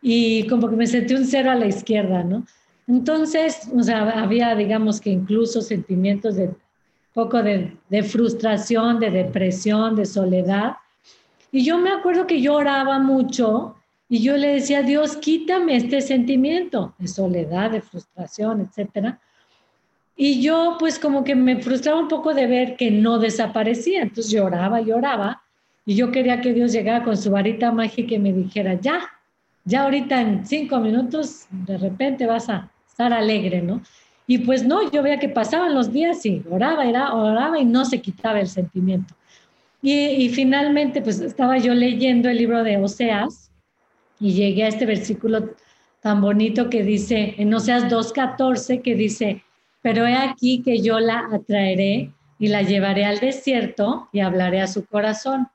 y 0.01 0.47
como 0.47 0.69
que 0.69 0.75
me 0.75 0.87
sentí 0.87 1.13
un 1.13 1.25
cero 1.25 1.51
a 1.51 1.55
la 1.55 1.67
izquierda, 1.67 2.23
¿no? 2.23 2.45
Entonces, 2.91 3.69
o 3.73 3.81
había, 3.91 4.53
digamos 4.55 4.99
que 4.99 5.09
incluso 5.09 5.61
sentimientos 5.61 6.35
de 6.35 6.51
poco 7.13 7.41
de, 7.41 8.03
frustración, 8.03 8.99
de 8.99 9.09
depresión, 9.09 9.95
de 9.95 10.05
soledad. 10.05 10.75
Y 11.51 11.63
yo 11.63 11.77
me 11.77 11.91
acuerdo 11.91 12.27
que 12.27 12.41
yo 12.41 12.55
oraba 12.55 12.99
mucho 12.99 13.75
y 14.09 14.21
yo 14.21 14.35
le 14.35 14.55
decía, 14.55 14.83
Dios, 14.83 15.15
quítame 15.17 15.77
este 15.77 16.01
sentimiento 16.01 16.93
de 16.97 17.07
soledad, 17.07 17.71
de 17.71 17.81
frustración, 17.81 18.61
etcétera 18.61 19.19
y 20.23 20.41
yo 20.41 20.75
pues 20.77 20.99
como 20.99 21.23
que 21.23 21.35
me 21.35 21.61
frustraba 21.63 21.99
un 21.99 22.07
poco 22.07 22.33
de 22.33 22.45
ver 22.45 22.75
que 22.75 22.91
no 22.91 23.17
desaparecía, 23.17 24.03
entonces 24.03 24.31
lloraba, 24.31 24.81
lloraba, 24.81 25.41
y 25.83 25.95
yo 25.95 26.11
quería 26.11 26.41
que 26.41 26.53
Dios 26.53 26.71
llegara 26.71 27.03
con 27.03 27.17
su 27.17 27.31
varita 27.31 27.71
mágica 27.71 28.13
y 28.13 28.19
me 28.19 28.31
dijera, 28.31 28.75
ya, 28.75 29.01
ya 29.65 29.83
ahorita 29.83 30.21
en 30.21 30.45
cinco 30.45 30.79
minutos 30.79 31.47
de 31.49 31.77
repente 31.77 32.27
vas 32.27 32.49
a 32.49 32.70
estar 32.91 33.13
alegre, 33.13 33.61
¿no? 33.61 33.81
Y 34.27 34.39
pues 34.39 34.63
no, 34.63 34.89
yo 34.91 35.01
veía 35.01 35.19
que 35.19 35.29
pasaban 35.29 35.73
los 35.73 35.91
días 35.91 36.25
y 36.25 36.43
oraba, 36.49 36.85
era, 36.85 37.13
oraba 37.13 37.59
y 37.59 37.65
no 37.65 37.85
se 37.85 38.01
quitaba 38.01 38.39
el 38.39 38.47
sentimiento. 38.47 39.13
Y, 39.83 40.29
finalmente, 40.29 41.01
pues 41.01 41.19
estaba 41.21 41.57
yo 41.57 41.73
leyendo 41.73 42.29
el 42.29 42.37
libro 42.37 42.63
de 42.63 42.77
Oseas 42.77 43.51
y 44.19 44.33
llegué 44.33 44.63
a 44.63 44.67
este 44.67 44.85
versículo 44.85 45.55
tan 46.01 46.21
bonito 46.21 46.69
que 46.69 46.83
dice, 46.83 47.33
en 47.39 47.51
Oseas 47.51 47.85
2.14, 47.85 48.83
que 48.83 48.93
dice, 48.93 49.43
pero 49.81 50.05
he 50.05 50.15
aquí 50.15 50.61
que 50.61 50.81
yo 50.81 50.99
la 50.99 51.27
atraeré 51.33 52.11
y 52.37 52.47
la 52.49 52.61
llevaré 52.61 53.05
al 53.05 53.19
desierto 53.19 54.07
y 54.11 54.19
hablaré 54.19 54.61
a 54.61 54.67
su 54.67 54.85
corazón. 54.85 55.47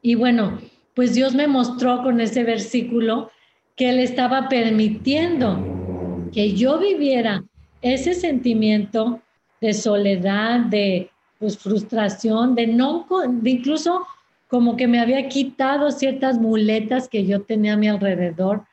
Y 0.00 0.14
bueno, 0.14 0.58
pues 0.94 1.14
Dios 1.14 1.34
me 1.34 1.46
mostró 1.46 2.02
con 2.02 2.20
ese 2.20 2.42
versículo 2.42 3.30
que 3.76 3.90
Él 3.90 3.98
estaba 3.98 4.48
permitiendo 4.48 6.28
que 6.32 6.54
yo 6.54 6.78
viviera 6.78 7.44
ese 7.82 8.14
sentimiento 8.14 9.20
de 9.60 9.74
soledad, 9.74 10.60
de 10.60 11.10
pues, 11.38 11.58
frustración, 11.58 12.54
de 12.54 12.66
no, 12.66 13.06
de 13.26 13.50
incluso 13.50 14.06
como 14.48 14.76
que 14.76 14.86
me 14.86 15.00
había 15.00 15.28
quitado 15.28 15.90
ciertas 15.90 16.38
muletas 16.38 17.08
que 17.08 17.26
yo 17.26 17.42
tenía 17.42 17.74
a 17.74 17.76
mi 17.76 17.88
alrededor, 17.88 18.64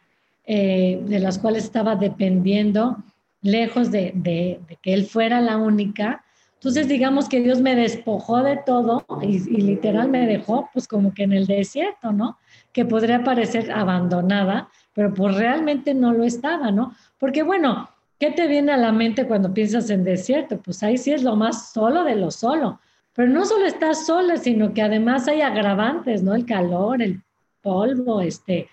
eh, 0.46 1.02
de 1.06 1.20
las 1.20 1.40
cuales 1.40 1.64
estaba 1.64 1.96
dependiendo, 1.96 2.98
lejos 3.42 3.92
de, 3.92 4.12
de, 4.16 4.60
que 4.82 4.94
Él 4.94 5.06
fuera 5.06 5.42
la 5.42 5.58
única. 5.58 6.24
Entonces, 6.56 6.88
digamos 6.88 7.28
que 7.28 7.42
Dios 7.42 7.62
me 7.62 7.76
despojó 7.76 8.44
de 8.44 8.58
todo 8.58 9.06
y, 9.22 9.38
y, 9.38 9.62
literal 9.62 10.10
me 10.10 10.28
dejó, 10.28 10.70
pues 10.74 10.88
como 10.88 11.14
que 11.14 11.24
en 11.24 11.34
el 11.34 11.48
desierto, 11.48 12.12
¿no? 12.12 12.38
Que 12.72 12.86
podría 12.86 13.24
parecer 13.24 13.72
abandonada, 13.72 14.70
pero 14.94 15.14
pues 15.14 15.36
realmente 15.36 15.94
no 15.94 16.14
lo 16.14 16.24
estaba, 16.24 16.72
¿no? 16.72 16.94
Porque 17.18 17.44
bueno, 17.44 17.90
¿Qué 18.22 18.30
te 18.30 18.46
viene 18.46 18.72
a 18.72 18.78
la 18.78 18.92
mente 18.92 19.26
cuando 19.26 19.52
piensas 19.52 19.90
en 19.90 20.04
desierto? 20.04 20.60
Pues 20.60 20.84
ahí 20.84 20.96
sí 20.96 21.12
es 21.12 21.24
lo 21.24 21.36
más 21.36 21.72
solo 21.72 22.04
de 22.04 22.16
lo 22.16 22.30
solo. 22.30 22.80
Pero 23.16 23.30
no 23.30 23.46
solo 23.46 23.66
estás 23.66 24.06
sola, 24.06 24.38
sino 24.38 24.76
que 24.76 24.84
además 24.84 25.28
hay 25.28 25.42
agravantes, 25.42 26.22
¿no? 26.22 26.36
El 26.36 26.46
calor, 26.46 27.02
el 27.02 27.20
polvo, 27.64 28.22
este, 28.22 28.70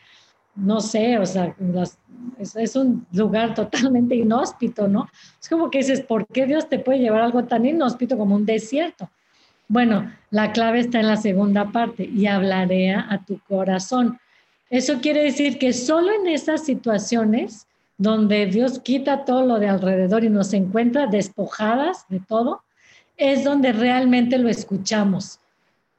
no 0.55 0.81
sé, 0.83 1.17
o 1.17 1.25
sea, 1.25 1.57
es, 2.39 2.77
un 2.77 3.07
lugar 3.11 3.55
totalmente 3.55 4.17
inhóspito, 4.17 4.87
¿no? 4.87 5.09
Es 5.41 5.49
como 5.49 5.71
que 5.71 5.79
dices, 5.79 6.03
¿por 6.03 6.27
qué 6.27 6.45
Dios 6.45 6.69
te 6.69 6.79
puede 6.79 6.99
llevar 6.99 7.23
algo 7.23 7.45
tan 7.45 7.65
inhóspito 7.65 8.19
como 8.19 8.35
un 8.35 8.45
desierto? 8.45 9.09
Bueno, 9.67 10.13
la 10.31 10.53
clave 10.53 10.81
está 10.81 11.01
en 11.01 11.07
la 11.07 11.17
segunda 11.17 11.73
parte 11.73 12.05
y 12.05 12.27
hablaré 12.27 12.91
a 12.93 13.25
tu 13.27 13.41
corazón. 13.49 14.19
Eso 14.71 15.01
quiere 15.01 15.23
decir 15.23 15.59
que 15.59 15.73
solo 15.73 16.13
en 16.13 16.27
esas 16.27 16.65
situaciones 16.65 17.67
donde 17.97 18.47
Dios 18.47 18.79
quita 18.81 19.25
todo 19.25 19.45
lo 19.45 19.59
de 19.59 19.69
alrededor 19.69 20.25
y 20.25 20.31
nos 20.31 20.53
encuentra 20.53 21.07
despojadas 21.07 22.07
de 22.09 22.21
todo, 22.21 22.63
es 23.17 23.43
donde 23.45 23.73
realmente 23.73 24.39
lo 24.39 24.49
escuchamos. 24.49 25.41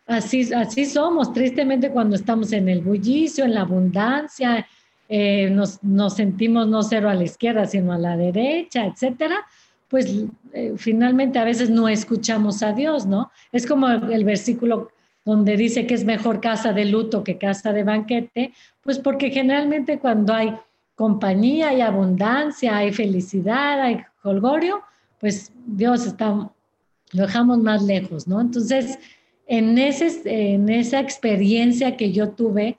Así, 0.08 0.52
así 0.54 0.86
somos, 0.86 1.34
tristemente 1.34 1.92
cuando 1.92 2.16
estamos 2.16 2.54
en 2.54 2.70
el 2.70 2.82
bullicio, 2.82 3.44
en 3.44 3.54
la 3.54 3.62
abundancia, 3.62 4.66
eh, 5.10 5.50
nos, 5.50 5.80
sentimos 6.14 6.68
no 6.68 6.82
cero 6.84 7.10
a 7.10 7.16
la 7.16 7.24
izquierda, 7.24 7.66
sino 7.66 7.92
a 7.92 7.98
la 7.98 8.16
derecha, 8.16 8.86
etcétera, 8.86 9.46
pues 9.90 10.24
eh, 10.54 10.74
finalmente 10.78 11.40
a 11.40 11.44
veces 11.44 11.70
no 11.70 11.90
escuchamos 11.90 12.64
a 12.64 12.74
Dios, 12.74 13.06
¿no? 13.08 13.32
Es 13.52 13.68
como 13.68 13.90
el 13.90 14.24
versículo 14.24 14.92
donde 15.26 15.58
dice 15.58 15.86
que 15.86 15.94
es 15.94 16.06
mejor 16.06 16.42
casa 16.42 16.74
de 16.74 16.86
luto 16.86 17.24
que 17.24 17.38
casa 17.38 17.74
de 17.74 17.84
banquete, 17.84 18.54
pues 18.82 19.00
porque 19.00 19.30
generalmente 19.30 20.00
cuando 20.00 20.34
hay 20.34 20.56
compañía, 20.96 21.70
hay 21.70 21.82
abundancia, 21.82 22.78
hay 22.78 22.92
felicidad, 22.92 23.82
hay 23.82 24.02
holgorio, 24.24 24.82
pues 25.20 25.52
Dios 25.66 26.06
está, 26.06 26.30
lo 26.32 26.52
dejamos 27.12 27.60
más 27.60 27.84
lejos, 27.84 28.28
¿no? 28.28 28.42
Entonces, 28.42 29.00
en, 29.48 29.78
ese, 29.78 30.22
en 30.54 30.70
esa 30.70 31.00
experiencia 31.00 31.98
que 31.98 32.12
yo 32.12 32.30
tuve, 32.30 32.78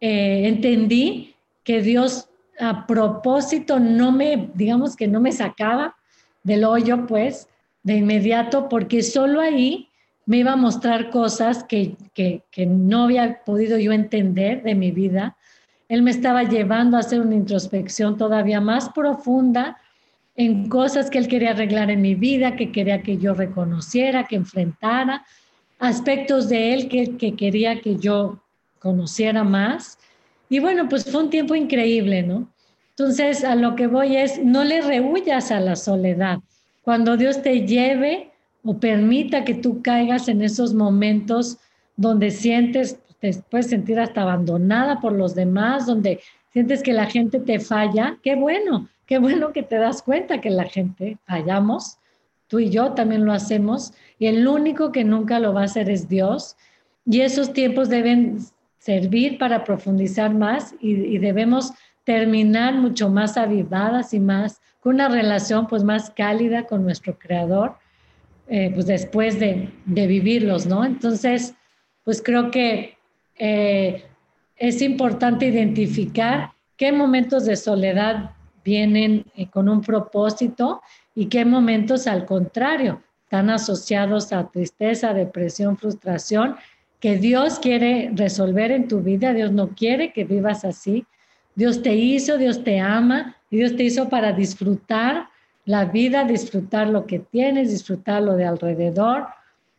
eh, 0.00 0.42
entendí 0.46 1.34
que 1.62 1.82
Dios 1.82 2.28
a 2.58 2.86
propósito 2.86 3.78
no 3.80 4.12
me, 4.12 4.50
digamos 4.54 4.96
que 4.96 5.08
no 5.08 5.20
me 5.20 5.32
sacaba 5.32 5.96
del 6.42 6.64
hoyo, 6.64 7.06
pues, 7.06 7.48
de 7.82 7.96
inmediato, 7.96 8.68
porque 8.68 9.02
solo 9.02 9.40
ahí 9.40 9.89
me 10.30 10.38
iba 10.38 10.52
a 10.52 10.56
mostrar 10.56 11.10
cosas 11.10 11.64
que, 11.64 11.96
que, 12.14 12.42
que 12.50 12.64
no 12.66 13.04
había 13.04 13.42
podido 13.44 13.78
yo 13.78 13.92
entender 13.92 14.62
de 14.62 14.74
mi 14.74 14.90
vida 14.90 15.36
él 15.90 16.02
me 16.02 16.12
estaba 16.12 16.44
llevando 16.44 16.96
a 16.96 17.00
hacer 17.00 17.20
una 17.20 17.34
introspección 17.34 18.16
todavía 18.16 18.60
más 18.60 18.90
profunda 18.90 19.76
en 20.36 20.68
cosas 20.68 21.10
que 21.10 21.18
Él 21.18 21.26
quería 21.26 21.50
arreglar 21.50 21.90
en 21.90 22.00
mi 22.00 22.14
vida, 22.14 22.54
que 22.54 22.70
quería 22.70 23.02
que 23.02 23.18
yo 23.18 23.34
reconociera, 23.34 24.28
que 24.28 24.36
enfrentara, 24.36 25.24
aspectos 25.80 26.48
de 26.48 26.74
Él 26.74 26.88
que, 26.88 27.16
que 27.16 27.34
quería 27.34 27.80
que 27.80 27.96
yo 27.96 28.40
conociera 28.78 29.42
más. 29.42 29.98
Y 30.48 30.60
bueno, 30.60 30.88
pues 30.88 31.10
fue 31.10 31.24
un 31.24 31.30
tiempo 31.30 31.56
increíble, 31.56 32.22
¿no? 32.22 32.48
Entonces, 32.90 33.42
a 33.42 33.56
lo 33.56 33.74
que 33.74 33.88
voy 33.88 34.16
es, 34.16 34.38
no 34.44 34.62
le 34.62 34.82
rehuyas 34.82 35.50
a 35.50 35.58
la 35.58 35.74
soledad. 35.74 36.38
Cuando 36.82 37.16
Dios 37.16 37.42
te 37.42 37.66
lleve 37.66 38.30
o 38.64 38.78
permita 38.78 39.44
que 39.44 39.54
tú 39.54 39.82
caigas 39.82 40.28
en 40.28 40.42
esos 40.42 40.74
momentos 40.74 41.58
donde 41.96 42.30
sientes 42.30 42.98
te 43.20 43.34
puedes 43.50 43.68
sentir 43.68 44.00
hasta 44.00 44.22
abandonada 44.22 45.00
por 45.00 45.12
los 45.12 45.34
demás, 45.34 45.86
donde 45.86 46.20
sientes 46.52 46.82
que 46.82 46.92
la 46.92 47.06
gente 47.06 47.38
te 47.38 47.60
falla, 47.60 48.18
qué 48.22 48.34
bueno, 48.34 48.88
qué 49.06 49.18
bueno 49.18 49.52
que 49.52 49.62
te 49.62 49.76
das 49.76 50.02
cuenta 50.02 50.40
que 50.40 50.50
la 50.50 50.64
gente 50.64 51.18
fallamos, 51.26 51.98
tú 52.48 52.58
y 52.58 52.70
yo 52.70 52.92
también 52.92 53.24
lo 53.24 53.32
hacemos, 53.32 53.92
y 54.18 54.26
el 54.26 54.48
único 54.48 54.90
que 54.90 55.04
nunca 55.04 55.38
lo 55.38 55.52
va 55.52 55.62
a 55.62 55.64
hacer 55.64 55.90
es 55.90 56.08
Dios, 56.08 56.56
y 57.04 57.20
esos 57.20 57.52
tiempos 57.52 57.88
deben 57.88 58.38
servir 58.78 59.38
para 59.38 59.64
profundizar 59.64 60.34
más 60.34 60.74
y, 60.80 61.18
debemos 61.18 61.72
terminar 62.04 62.74
mucho 62.74 63.10
más 63.10 63.36
avivadas 63.36 64.14
y 64.14 64.20
más, 64.20 64.60
con 64.80 64.94
una 64.94 65.08
relación 65.08 65.66
pues 65.66 65.84
más 65.84 66.10
cálida 66.10 66.64
con 66.66 66.82
nuestro 66.82 67.18
Creador, 67.18 67.76
eh, 68.50 68.70
pues 68.74 68.86
después 68.86 69.38
de, 69.38 69.70
vivirlos, 69.86 70.66
¿no? 70.66 70.84
Entonces, 70.84 71.54
pues 72.04 72.20
creo 72.20 72.50
que 72.50 72.96
eh, 73.38 74.04
es 74.56 74.82
importante 74.82 75.46
identificar 75.46 76.50
qué 76.76 76.92
momentos 76.92 77.46
de 77.46 77.56
soledad 77.56 78.32
vienen 78.64 79.24
eh, 79.36 79.48
con 79.48 79.68
un 79.68 79.80
propósito 79.80 80.82
y 81.14 81.26
qué 81.26 81.44
momentos 81.44 82.06
al 82.06 82.26
contrario 82.26 83.02
están 83.22 83.48
asociados 83.48 84.32
a 84.32 84.50
tristeza, 84.50 85.14
depresión, 85.14 85.78
frustración, 85.78 86.56
que 86.98 87.16
Dios 87.16 87.58
quiere 87.58 88.10
resolver 88.14 88.72
en 88.72 88.88
tu 88.88 89.00
vida. 89.00 89.32
Dios 89.32 89.52
no 89.52 89.68
quiere 89.68 90.12
que 90.12 90.24
vivas 90.24 90.64
así. 90.64 91.06
Dios 91.54 91.82
te 91.82 91.94
hizo, 91.94 92.36
Dios 92.36 92.62
te 92.62 92.80
ama 92.80 93.36
Dios 93.50 93.76
te 93.76 93.82
hizo 93.82 94.08
para 94.08 94.32
disfrutar 94.32 95.28
la 95.64 95.84
vida, 95.84 96.24
disfrutar 96.24 96.88
lo 96.88 97.06
que 97.06 97.18
tienes, 97.18 97.70
disfrutar 97.70 98.22
lo 98.22 98.34
de 98.34 98.44
alrededor, 98.44 99.26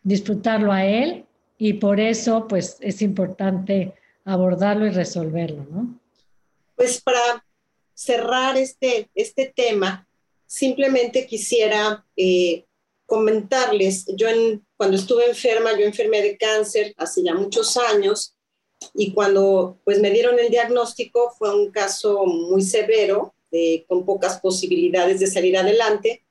disfrutarlo 0.03 0.71
a 0.71 0.85
Él 0.85 1.25
y 1.57 1.73
por 1.73 1.99
eso 1.99 2.47
pues 2.47 2.77
es 2.79 3.01
importante 3.01 3.93
abordarlo 4.25 4.85
y 4.85 4.91
resolverlo, 4.91 5.65
¿no? 5.69 5.99
Pues 6.75 7.01
para 7.01 7.45
cerrar 7.93 8.57
este, 8.57 9.09
este 9.13 9.51
tema, 9.55 10.07
simplemente 10.47 11.27
quisiera 11.27 12.05
eh, 12.15 12.65
comentarles, 13.05 14.05
yo 14.15 14.27
cuando 14.77 14.97
estuve 14.97 15.27
enferma, 15.27 15.77
yo 15.77 15.85
enfermé 15.85 16.21
de 16.21 16.37
cáncer 16.37 16.93
hace 16.97 17.23
ya 17.23 17.33
muchos 17.33 17.77
años 17.77 18.35
y 18.93 19.13
cuando 19.13 19.77
pues 19.83 19.99
me 19.99 20.09
dieron 20.09 20.39
el 20.39 20.49
diagnóstico 20.49 21.35
fue 21.37 21.53
un 21.53 21.71
caso 21.71 22.25
muy 22.25 22.61
severo, 22.61 23.33
con 23.87 24.05
pocas 24.05 24.39
posibilidades 24.39 25.19
de 25.19 25.27
salir 25.27 25.57
adelante. 25.57 26.23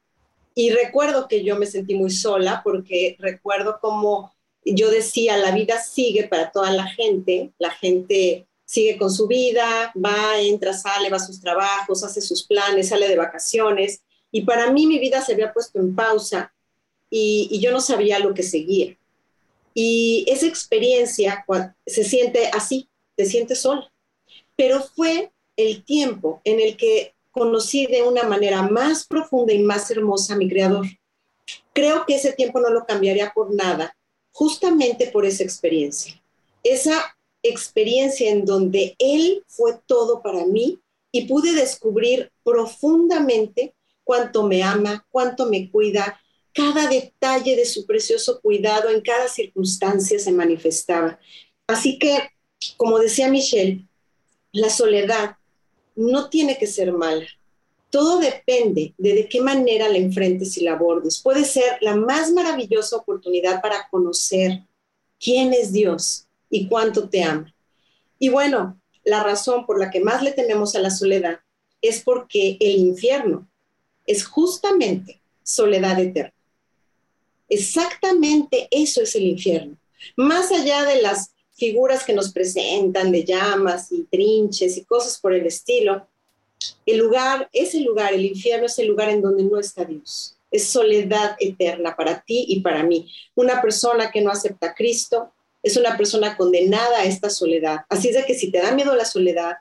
Y 0.55 0.71
recuerdo 0.71 1.29
que 1.29 1.45
yo 1.45 1.57
me 1.57 1.67
sentí 1.67 1.95
muy 1.95 2.11
sola 2.11 2.61
porque 2.65 3.17
recuerdo 3.19 3.79
cómo 3.81 4.33
yo 4.65 4.91
decía, 4.91 5.37
la 5.39 5.53
vida 5.53 5.83
sigue 5.83 6.29
para 6.29 6.51
toda 6.51 6.71
la 6.73 6.87
gente, 6.87 7.51
la 7.59 7.71
gente 7.71 8.47
sigue 8.65 8.99
con 8.99 9.11
su 9.11 9.27
vida, 9.27 9.93
va, 9.97 10.41
entra, 10.41 10.73
sale, 10.73 11.11
va 11.11 11.17
a 11.17 11.27
sus 11.27 11.41
trabajos, 11.41 12.05
hace 12.05 12.21
sus 12.21 12.45
planes, 12.45 12.89
sale 12.89 13.09
de 13.09 13.17
vacaciones. 13.17 14.03
Y 14.31 14.43
para 14.43 14.71
mí 14.71 14.87
mi 14.87 14.99
vida 14.99 15.23
se 15.23 15.33
había 15.33 15.53
puesto 15.53 15.79
en 15.81 15.95
pausa 15.95 16.53
y, 17.11 17.59
yo 17.61 17.73
no 17.73 17.81
sabía 17.81 18.19
lo 18.21 18.33
que 18.33 18.43
seguía. 18.43 18.97
Y 19.75 20.25
esa 20.29 20.47
experiencia 20.47 21.45
se 21.87 22.05
siente 22.05 22.49
así, 22.53 22.89
te 23.17 23.25
sientes 23.25 23.61
sola. 23.61 23.91
Pero 24.57 24.81
fue 24.81 25.33
el 25.61 25.85
tiempo 25.85 26.41
en 26.45 26.61
el 26.61 26.77
que 26.77 27.15
conocí 27.31 27.87
de 27.87 28.03
una 28.03 28.25
manera 28.25 28.63
más 28.63 29.07
profunda 29.07 29.53
y 29.53 29.61
más 29.61 29.91
hermosa 29.91 30.35
a 30.35 30.37
mi 30.37 30.49
creador. 30.49 30.87
Creo 31.73 32.05
que 32.07 32.17
ese 32.17 32.33
tiempo 32.33 32.61
no 32.61 32.71
lo 32.71 32.85
cambiaría 32.85 33.33
por 33.35 33.55
nada 33.55 33.97
justamente 34.33 35.09
por 35.09 35.25
esa 35.27 35.43
experiencia. 35.43 36.21
Esa 36.63 37.17
experiencia 37.43 38.31
en 38.31 38.45
donde 38.45 38.95
Él 38.99 39.45
fue 39.49 39.79
todo 39.87 40.23
para 40.23 40.45
mí 40.45 40.79
y 41.13 41.27
pude 41.27 41.53
descubrir 41.53 42.31
profundamente 42.45 43.75
cuánto 44.05 44.47
me 44.47 44.63
ama, 44.63 45.07
cuánto 45.11 45.47
me 45.47 45.71
cuida, 45.71 46.21
cada 46.53 46.89
detalle 46.89 47.57
de 47.57 47.65
su 47.65 47.87
precioso 47.87 48.41
cuidado 48.41 48.91
en 48.91 49.01
cada 49.01 49.29
circunstancia 49.29 50.19
se 50.19 50.33
manifestaba. 50.33 51.19
Así 51.67 51.99
que, 51.99 52.19
como 52.77 52.99
decía 52.99 53.29
Michelle, 53.29 53.87
la 54.53 54.69
soledad 54.69 55.37
no 55.95 56.29
tiene 56.29 56.59
que 56.59 56.67
ser 56.67 56.93
mala. 56.93 57.27
Todo 57.91 58.19
depende 58.21 58.95
de 58.99 59.15
de 59.15 59.29
qué 59.29 59.41
manera 59.41 59.89
la 59.89 59.99
enfrentes 59.99 60.57
y 60.57 60.63
la 60.63 60.73
abordes. 60.73 61.21
Puede 61.21 61.45
ser 61.45 61.79
la 61.81 61.97
más 61.97 62.31
maravillosa 62.33 62.97
oportunidad 62.97 63.61
para 63.61 63.89
conocer 63.91 64.63
quién 65.19 65.53
es 65.53 65.73
Dios 65.73 66.27
y 66.49 66.69
cuánto 66.69 67.09
te 67.09 67.23
ama. 67.23 67.53
Y 68.19 68.29
bueno, 68.29 68.81
la 69.05 69.23
razón 69.23 69.67
por 69.67 69.79
la 69.79 69.91
que 69.91 70.01
más 70.01 70.23
le 70.23 70.33
tememos 70.33 70.75
a 70.75 70.81
la 70.81 70.91
soledad 70.91 71.41
es 71.83 72.03
porque 72.03 72.57
el 72.61 72.77
infierno 72.77 73.49
es 74.07 74.25
justamente 74.25 75.21
soledad 75.43 75.99
eterna. 75.99 76.35
Exactamente 77.49 78.69
eso 78.71 79.03
es 79.03 79.15
el 79.15 79.25
infierno. 79.25 79.77
Más 80.17 80.53
allá 80.53 80.85
de 80.85 81.03
las 81.03 81.33
figuras 81.61 82.05
que 82.05 82.15
nos 82.15 82.33
presentan 82.33 83.13
de 83.13 83.23
llamas 83.23 83.93
y 83.93 84.05
trinches 84.05 84.79
y 84.79 84.85
cosas 84.85 85.21
por 85.21 85.35
el 85.35 85.47
estilo, 85.47 86.09
el 86.87 86.97
lugar, 86.99 87.49
ese 87.53 87.81
lugar, 87.81 88.15
el 88.15 88.25
infierno 88.25 88.67
es 88.67 88.79
el 88.79 88.89
lugar 88.89 89.11
en 89.11 89.23
donde 89.23 89.45
no 89.45 89.61
está 89.61 89.85
Dios. 89.85 90.37
Es 90.51 90.67
soledad 90.67 91.37
eterna 91.39 91.95
para 91.95 92.23
ti 92.23 92.47
y 92.49 92.61
para 92.61 92.83
mí. 92.83 93.13
Una 93.35 93.63
persona 93.63 94.11
que 94.11 94.23
no 94.23 94.31
acepta 94.31 94.69
a 94.69 94.75
Cristo 94.75 95.33
es 95.63 95.77
una 95.77 95.97
persona 95.97 96.37
condenada 96.37 97.01
a 97.01 97.05
esta 97.05 97.31
soledad. 97.31 97.81
Así 97.89 98.09
es 98.09 98.15
de 98.15 98.25
que 98.25 98.35
si 98.35 98.51
te 98.51 98.59
da 98.59 98.73
miedo 98.73 98.97
la 98.97 99.05
soledad 99.05 99.59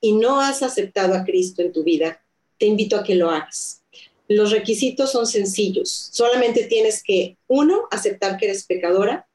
y 0.00 0.12
no 0.12 0.40
has 0.40 0.62
aceptado 0.62 1.14
a 1.14 1.24
Cristo 1.24 1.62
en 1.62 1.72
tu 1.72 1.82
vida, 1.82 2.22
te 2.58 2.66
invito 2.66 2.96
a 2.96 3.02
que 3.02 3.16
lo 3.16 3.28
hagas. 3.28 3.82
Los 4.28 4.52
requisitos 4.52 5.10
son 5.10 5.26
sencillos. 5.26 5.90
Solamente 6.12 6.64
tienes 6.66 7.02
que, 7.02 7.36
uno, 7.48 7.88
aceptar 7.90 8.38
que 8.38 8.46
eres 8.46 8.64
pecadora, 8.64 9.26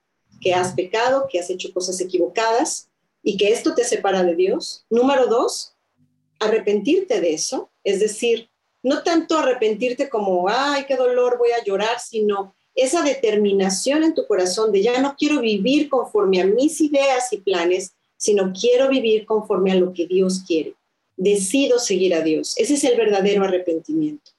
que 0.46 0.54
has 0.54 0.74
pecado, 0.74 1.28
que 1.28 1.40
has 1.40 1.50
hecho 1.50 1.74
cosas 1.74 2.00
equivocadas 2.00 2.88
y 3.24 3.36
que 3.36 3.50
esto 3.50 3.74
te 3.74 3.84
separa 3.84 4.22
de 4.22 4.36
Dios. 4.36 4.86
Número 4.92 5.26
dos, 5.26 5.74
arrepentirte 6.40 7.20
de 7.20 7.34
eso. 7.34 7.72
Es 7.84 8.00
decir, 8.00 8.52
no 8.84 9.02
tanto 9.02 9.40
arrepentirte 9.40 10.08
como, 10.08 10.48
ay, 10.48 10.86
qué 10.88 10.98
dolor, 10.98 11.40
voy 11.40 11.50
a 11.50 11.64
llorar, 11.64 12.00
sino 12.00 12.54
esa 12.76 13.02
determinación 13.02 14.04
en 14.04 14.14
tu 14.14 14.28
corazón 14.28 14.72
de 14.72 14.84
ya 14.84 15.02
no 15.02 15.16
quiero 15.18 15.42
vivir 15.42 15.90
conforme 15.90 16.40
a 16.40 16.46
mis 16.46 16.80
ideas 16.80 17.34
y 17.34 17.38
planes, 17.38 17.96
sino 18.16 18.54
quiero 18.54 18.88
vivir 18.88 19.26
conforme 19.26 19.72
a 19.72 19.76
lo 19.76 19.94
que 19.94 20.06
Dios 20.06 20.44
quiere. 20.46 20.76
Decido 21.18 21.80
seguir 21.80 22.14
a 22.14 22.22
Dios. 22.22 22.54
Ese 22.56 22.76
es 22.76 22.84
el 22.84 22.96
verdadero 22.96 23.46
arrepentimiento. 23.46 24.30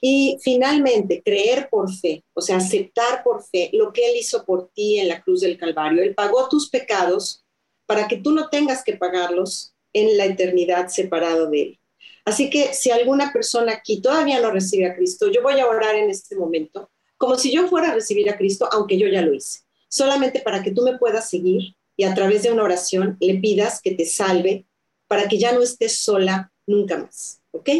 Y 0.00 0.38
finalmente, 0.42 1.22
creer 1.22 1.68
por 1.70 1.92
fe, 1.92 2.24
o 2.34 2.40
sea, 2.40 2.56
aceptar 2.56 3.22
por 3.24 3.42
fe 3.42 3.70
lo 3.72 3.92
que 3.92 4.10
Él 4.10 4.16
hizo 4.16 4.44
por 4.44 4.70
ti 4.70 4.98
en 4.98 5.08
la 5.08 5.22
cruz 5.22 5.40
del 5.40 5.58
Calvario. 5.58 6.02
Él 6.02 6.14
pagó 6.14 6.48
tus 6.48 6.68
pecados 6.68 7.44
para 7.86 8.08
que 8.08 8.18
tú 8.18 8.32
no 8.32 8.48
tengas 8.48 8.84
que 8.84 8.96
pagarlos 8.96 9.74
en 9.92 10.16
la 10.16 10.26
eternidad 10.26 10.88
separado 10.88 11.48
de 11.48 11.62
Él. 11.62 11.80
Así 12.24 12.50
que 12.50 12.74
si 12.74 12.90
alguna 12.90 13.32
persona 13.32 13.72
aquí 13.72 14.00
todavía 14.00 14.40
no 14.40 14.50
recibe 14.50 14.86
a 14.86 14.96
Cristo, 14.96 15.30
yo 15.30 15.42
voy 15.42 15.58
a 15.60 15.66
orar 15.66 15.94
en 15.94 16.10
este 16.10 16.36
momento 16.36 16.90
como 17.16 17.36
si 17.36 17.52
yo 17.52 17.68
fuera 17.68 17.90
a 17.90 17.94
recibir 17.94 18.28
a 18.30 18.36
Cristo, 18.36 18.68
aunque 18.72 18.98
yo 18.98 19.08
ya 19.08 19.22
lo 19.22 19.32
hice, 19.32 19.60
solamente 19.88 20.40
para 20.40 20.62
que 20.62 20.70
tú 20.70 20.82
me 20.82 20.98
puedas 20.98 21.30
seguir 21.30 21.74
y 21.96 22.04
a 22.04 22.14
través 22.14 22.42
de 22.42 22.52
una 22.52 22.64
oración 22.64 23.16
le 23.20 23.38
pidas 23.38 23.80
que 23.80 23.92
te 23.92 24.04
salve 24.04 24.66
para 25.06 25.28
que 25.28 25.38
ya 25.38 25.52
no 25.52 25.62
estés 25.62 25.98
sola 26.00 26.52
nunca 26.66 26.98
más, 26.98 27.40
¿ok? 27.52 27.70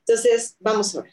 Entonces, 0.00 0.56
vamos 0.58 0.94
a 0.94 1.00
orar. 1.00 1.12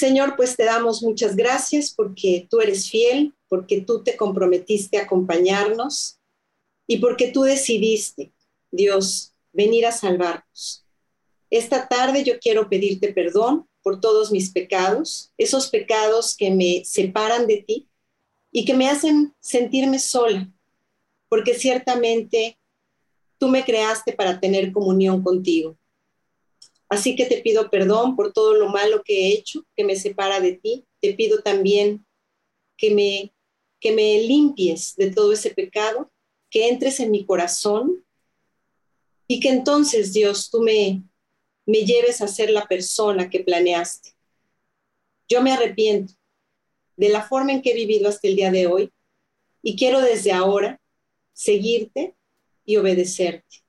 Señor, 0.00 0.34
pues 0.34 0.56
te 0.56 0.64
damos 0.64 1.02
muchas 1.02 1.36
gracias 1.36 1.92
porque 1.94 2.46
tú 2.48 2.62
eres 2.62 2.88
fiel, 2.88 3.34
porque 3.48 3.82
tú 3.82 4.02
te 4.02 4.16
comprometiste 4.16 4.96
a 4.96 5.02
acompañarnos 5.02 6.18
y 6.86 7.00
porque 7.00 7.30
tú 7.30 7.42
decidiste, 7.42 8.32
Dios, 8.70 9.34
venir 9.52 9.84
a 9.84 9.92
salvarnos. 9.92 10.86
Esta 11.50 11.86
tarde 11.86 12.24
yo 12.24 12.38
quiero 12.40 12.70
pedirte 12.70 13.12
perdón 13.12 13.68
por 13.82 14.00
todos 14.00 14.32
mis 14.32 14.50
pecados, 14.50 15.34
esos 15.36 15.68
pecados 15.68 16.34
que 16.34 16.50
me 16.50 16.82
separan 16.86 17.46
de 17.46 17.58
ti 17.58 17.90
y 18.50 18.64
que 18.64 18.72
me 18.72 18.88
hacen 18.88 19.34
sentirme 19.38 19.98
sola, 19.98 20.50
porque 21.28 21.52
ciertamente 21.52 22.58
tú 23.36 23.48
me 23.48 23.66
creaste 23.66 24.14
para 24.14 24.40
tener 24.40 24.72
comunión 24.72 25.22
contigo. 25.22 25.76
Así 26.90 27.14
que 27.14 27.24
te 27.24 27.40
pido 27.40 27.70
perdón 27.70 28.16
por 28.16 28.32
todo 28.32 28.52
lo 28.54 28.68
malo 28.68 29.02
que 29.04 29.14
he 29.14 29.32
hecho, 29.32 29.64
que 29.76 29.84
me 29.84 29.94
separa 29.94 30.40
de 30.40 30.54
ti. 30.54 30.84
Te 31.00 31.14
pido 31.14 31.40
también 31.40 32.04
que 32.76 32.90
me, 32.90 33.32
que 33.78 33.92
me 33.92 34.20
limpies 34.22 34.96
de 34.96 35.12
todo 35.12 35.32
ese 35.32 35.50
pecado, 35.50 36.10
que 36.50 36.68
entres 36.68 36.98
en 36.98 37.12
mi 37.12 37.24
corazón 37.24 38.04
y 39.28 39.38
que 39.38 39.50
entonces, 39.50 40.12
Dios, 40.12 40.50
tú 40.50 40.60
me, 40.62 41.04
me 41.64 41.84
lleves 41.84 42.20
a 42.20 42.26
ser 42.26 42.50
la 42.50 42.66
persona 42.66 43.30
que 43.30 43.40
planeaste. 43.40 44.10
Yo 45.28 45.40
me 45.42 45.52
arrepiento 45.52 46.14
de 46.96 47.08
la 47.08 47.22
forma 47.22 47.52
en 47.52 47.62
que 47.62 47.70
he 47.70 47.74
vivido 47.74 48.08
hasta 48.08 48.26
el 48.26 48.34
día 48.34 48.50
de 48.50 48.66
hoy 48.66 48.92
y 49.62 49.76
quiero 49.76 50.00
desde 50.00 50.32
ahora 50.32 50.80
seguirte 51.32 52.16
y 52.64 52.76
obedecerte. 52.78 53.59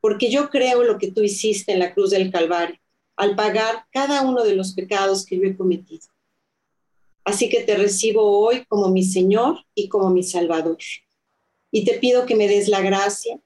Porque 0.00 0.30
yo 0.30 0.50
creo 0.50 0.82
lo 0.82 0.98
que 0.98 1.10
tú 1.10 1.22
hiciste 1.22 1.72
en 1.72 1.78
la 1.78 1.94
cruz 1.94 2.10
del 2.10 2.30
Calvario 2.30 2.78
al 3.16 3.36
pagar 3.36 3.84
cada 3.92 4.22
uno 4.22 4.44
de 4.44 4.54
los 4.54 4.72
pecados 4.72 5.26
que 5.26 5.36
yo 5.36 5.44
he 5.44 5.56
cometido. 5.56 6.06
Así 7.24 7.50
que 7.50 7.62
te 7.62 7.76
recibo 7.76 8.38
hoy 8.38 8.64
como 8.64 8.88
mi 8.88 9.04
Señor 9.04 9.58
y 9.74 9.88
como 9.88 10.08
mi 10.10 10.22
Salvador. 10.22 10.78
Y 11.70 11.84
te 11.84 11.98
pido 11.98 12.24
que 12.24 12.34
me 12.34 12.48
des 12.48 12.68
la 12.68 12.80
gracia 12.80 13.38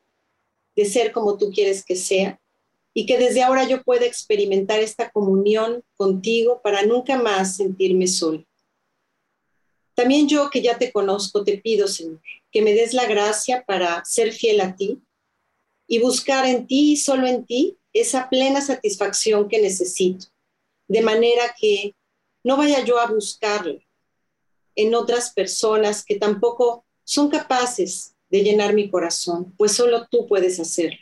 de 0.76 0.84
ser 0.84 1.12
como 1.12 1.36
tú 1.38 1.50
quieres 1.50 1.84
que 1.84 1.96
sea 1.96 2.40
y 2.94 3.06
que 3.06 3.18
desde 3.18 3.42
ahora 3.42 3.68
yo 3.68 3.82
pueda 3.82 4.06
experimentar 4.06 4.78
esta 4.78 5.10
comunión 5.10 5.82
contigo 5.96 6.60
para 6.62 6.86
nunca 6.86 7.20
más 7.20 7.56
sentirme 7.56 8.06
sola. 8.06 8.44
También 9.94 10.28
yo 10.28 10.50
que 10.50 10.62
ya 10.62 10.78
te 10.78 10.92
conozco, 10.92 11.44
te 11.44 11.58
pido, 11.58 11.88
Señor, 11.88 12.20
que 12.50 12.62
me 12.62 12.72
des 12.72 12.94
la 12.94 13.06
gracia 13.06 13.64
para 13.66 14.04
ser 14.04 14.32
fiel 14.32 14.60
a 14.60 14.76
ti 14.76 15.00
y 15.86 15.98
buscar 16.00 16.46
en 16.46 16.66
ti 16.66 16.92
y 16.92 16.96
solo 16.96 17.26
en 17.26 17.44
ti 17.44 17.78
esa 17.92 18.28
plena 18.28 18.60
satisfacción 18.60 19.48
que 19.48 19.60
necesito, 19.60 20.26
de 20.88 21.02
manera 21.02 21.54
que 21.58 21.94
no 22.42 22.56
vaya 22.56 22.84
yo 22.84 22.98
a 22.98 23.06
buscarla 23.06 23.80
en 24.74 24.94
otras 24.94 25.32
personas 25.32 26.04
que 26.04 26.16
tampoco 26.16 26.84
son 27.04 27.28
capaces 27.28 28.14
de 28.28 28.42
llenar 28.42 28.74
mi 28.74 28.90
corazón, 28.90 29.54
pues 29.56 29.72
solo 29.72 30.08
tú 30.10 30.26
puedes 30.26 30.58
hacerlo. 30.58 30.98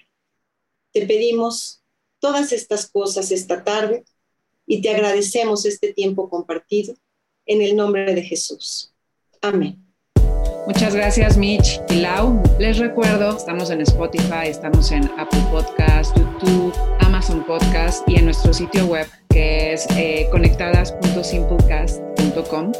Te 0.92 1.06
pedimos 1.06 1.82
todas 2.18 2.52
estas 2.52 2.90
cosas 2.90 3.30
esta 3.30 3.64
tarde 3.64 4.04
y 4.66 4.82
te 4.82 4.90
agradecemos 4.90 5.64
este 5.64 5.92
tiempo 5.92 6.28
compartido 6.28 6.94
en 7.46 7.62
el 7.62 7.74
nombre 7.74 8.14
de 8.14 8.22
Jesús. 8.22 8.92
Amén. 9.40 9.91
Muchas 10.66 10.94
gracias 10.94 11.36
Mitch 11.36 11.80
y 11.90 11.96
Lau. 11.96 12.40
Les 12.58 12.78
recuerdo, 12.78 13.36
estamos 13.36 13.68
en 13.70 13.80
Spotify, 13.80 14.46
estamos 14.46 14.92
en 14.92 15.10
Apple 15.18 15.42
Podcast, 15.50 16.16
YouTube, 16.16 16.72
Amazon 17.00 17.44
Podcast 17.44 18.08
y 18.08 18.14
en 18.16 18.26
nuestro 18.26 18.52
sitio 18.52 18.86
web 18.86 19.08
que 19.28 19.72
es 19.72 19.88
eh, 19.96 20.28
conectadas.simplecast.com 20.30 22.72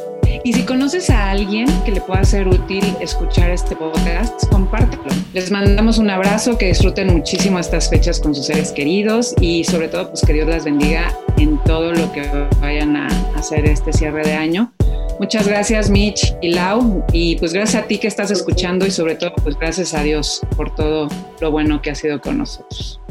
y 0.45 0.53
si 0.53 0.63
conoces 0.63 1.09
a 1.09 1.31
alguien 1.31 1.67
que 1.85 1.91
le 1.91 2.01
pueda 2.01 2.23
ser 2.25 2.47
útil 2.47 2.83
escuchar 2.99 3.51
este 3.51 3.75
podcast, 3.75 4.49
compártelo. 4.49 5.03
Les 5.33 5.51
mandamos 5.51 5.99
un 5.99 6.09
abrazo, 6.09 6.57
que 6.57 6.67
disfruten 6.67 7.13
muchísimo 7.13 7.59
estas 7.59 7.89
fechas 7.89 8.19
con 8.19 8.35
sus 8.35 8.47
seres 8.47 8.71
queridos 8.71 9.35
y 9.39 9.63
sobre 9.63 9.87
todo, 9.87 10.09
pues 10.09 10.25
que 10.25 10.33
Dios 10.33 10.47
las 10.47 10.65
bendiga 10.65 11.13
en 11.37 11.57
todo 11.63 11.93
lo 11.93 12.11
que 12.11 12.27
vayan 12.59 12.97
a 12.97 13.07
hacer 13.37 13.65
este 13.65 13.93
cierre 13.93 14.23
de 14.23 14.33
año. 14.33 14.73
Muchas 15.19 15.47
gracias 15.47 15.89
Mitch 15.89 16.35
y 16.41 16.49
Lau 16.49 17.03
y 17.13 17.35
pues 17.37 17.53
gracias 17.53 17.83
a 17.83 17.87
ti 17.87 17.97
que 17.97 18.07
estás 18.07 18.31
escuchando 18.31 18.85
y 18.85 18.91
sobre 18.91 19.15
todo 19.15 19.33
pues 19.43 19.57
gracias 19.57 19.93
a 19.93 20.03
Dios 20.03 20.41
por 20.55 20.73
todo 20.75 21.07
lo 21.39 21.51
bueno 21.51 21.81
que 21.81 21.91
ha 21.91 21.95
sido 21.95 22.19
con 22.19 22.39
nosotros. 22.39 23.02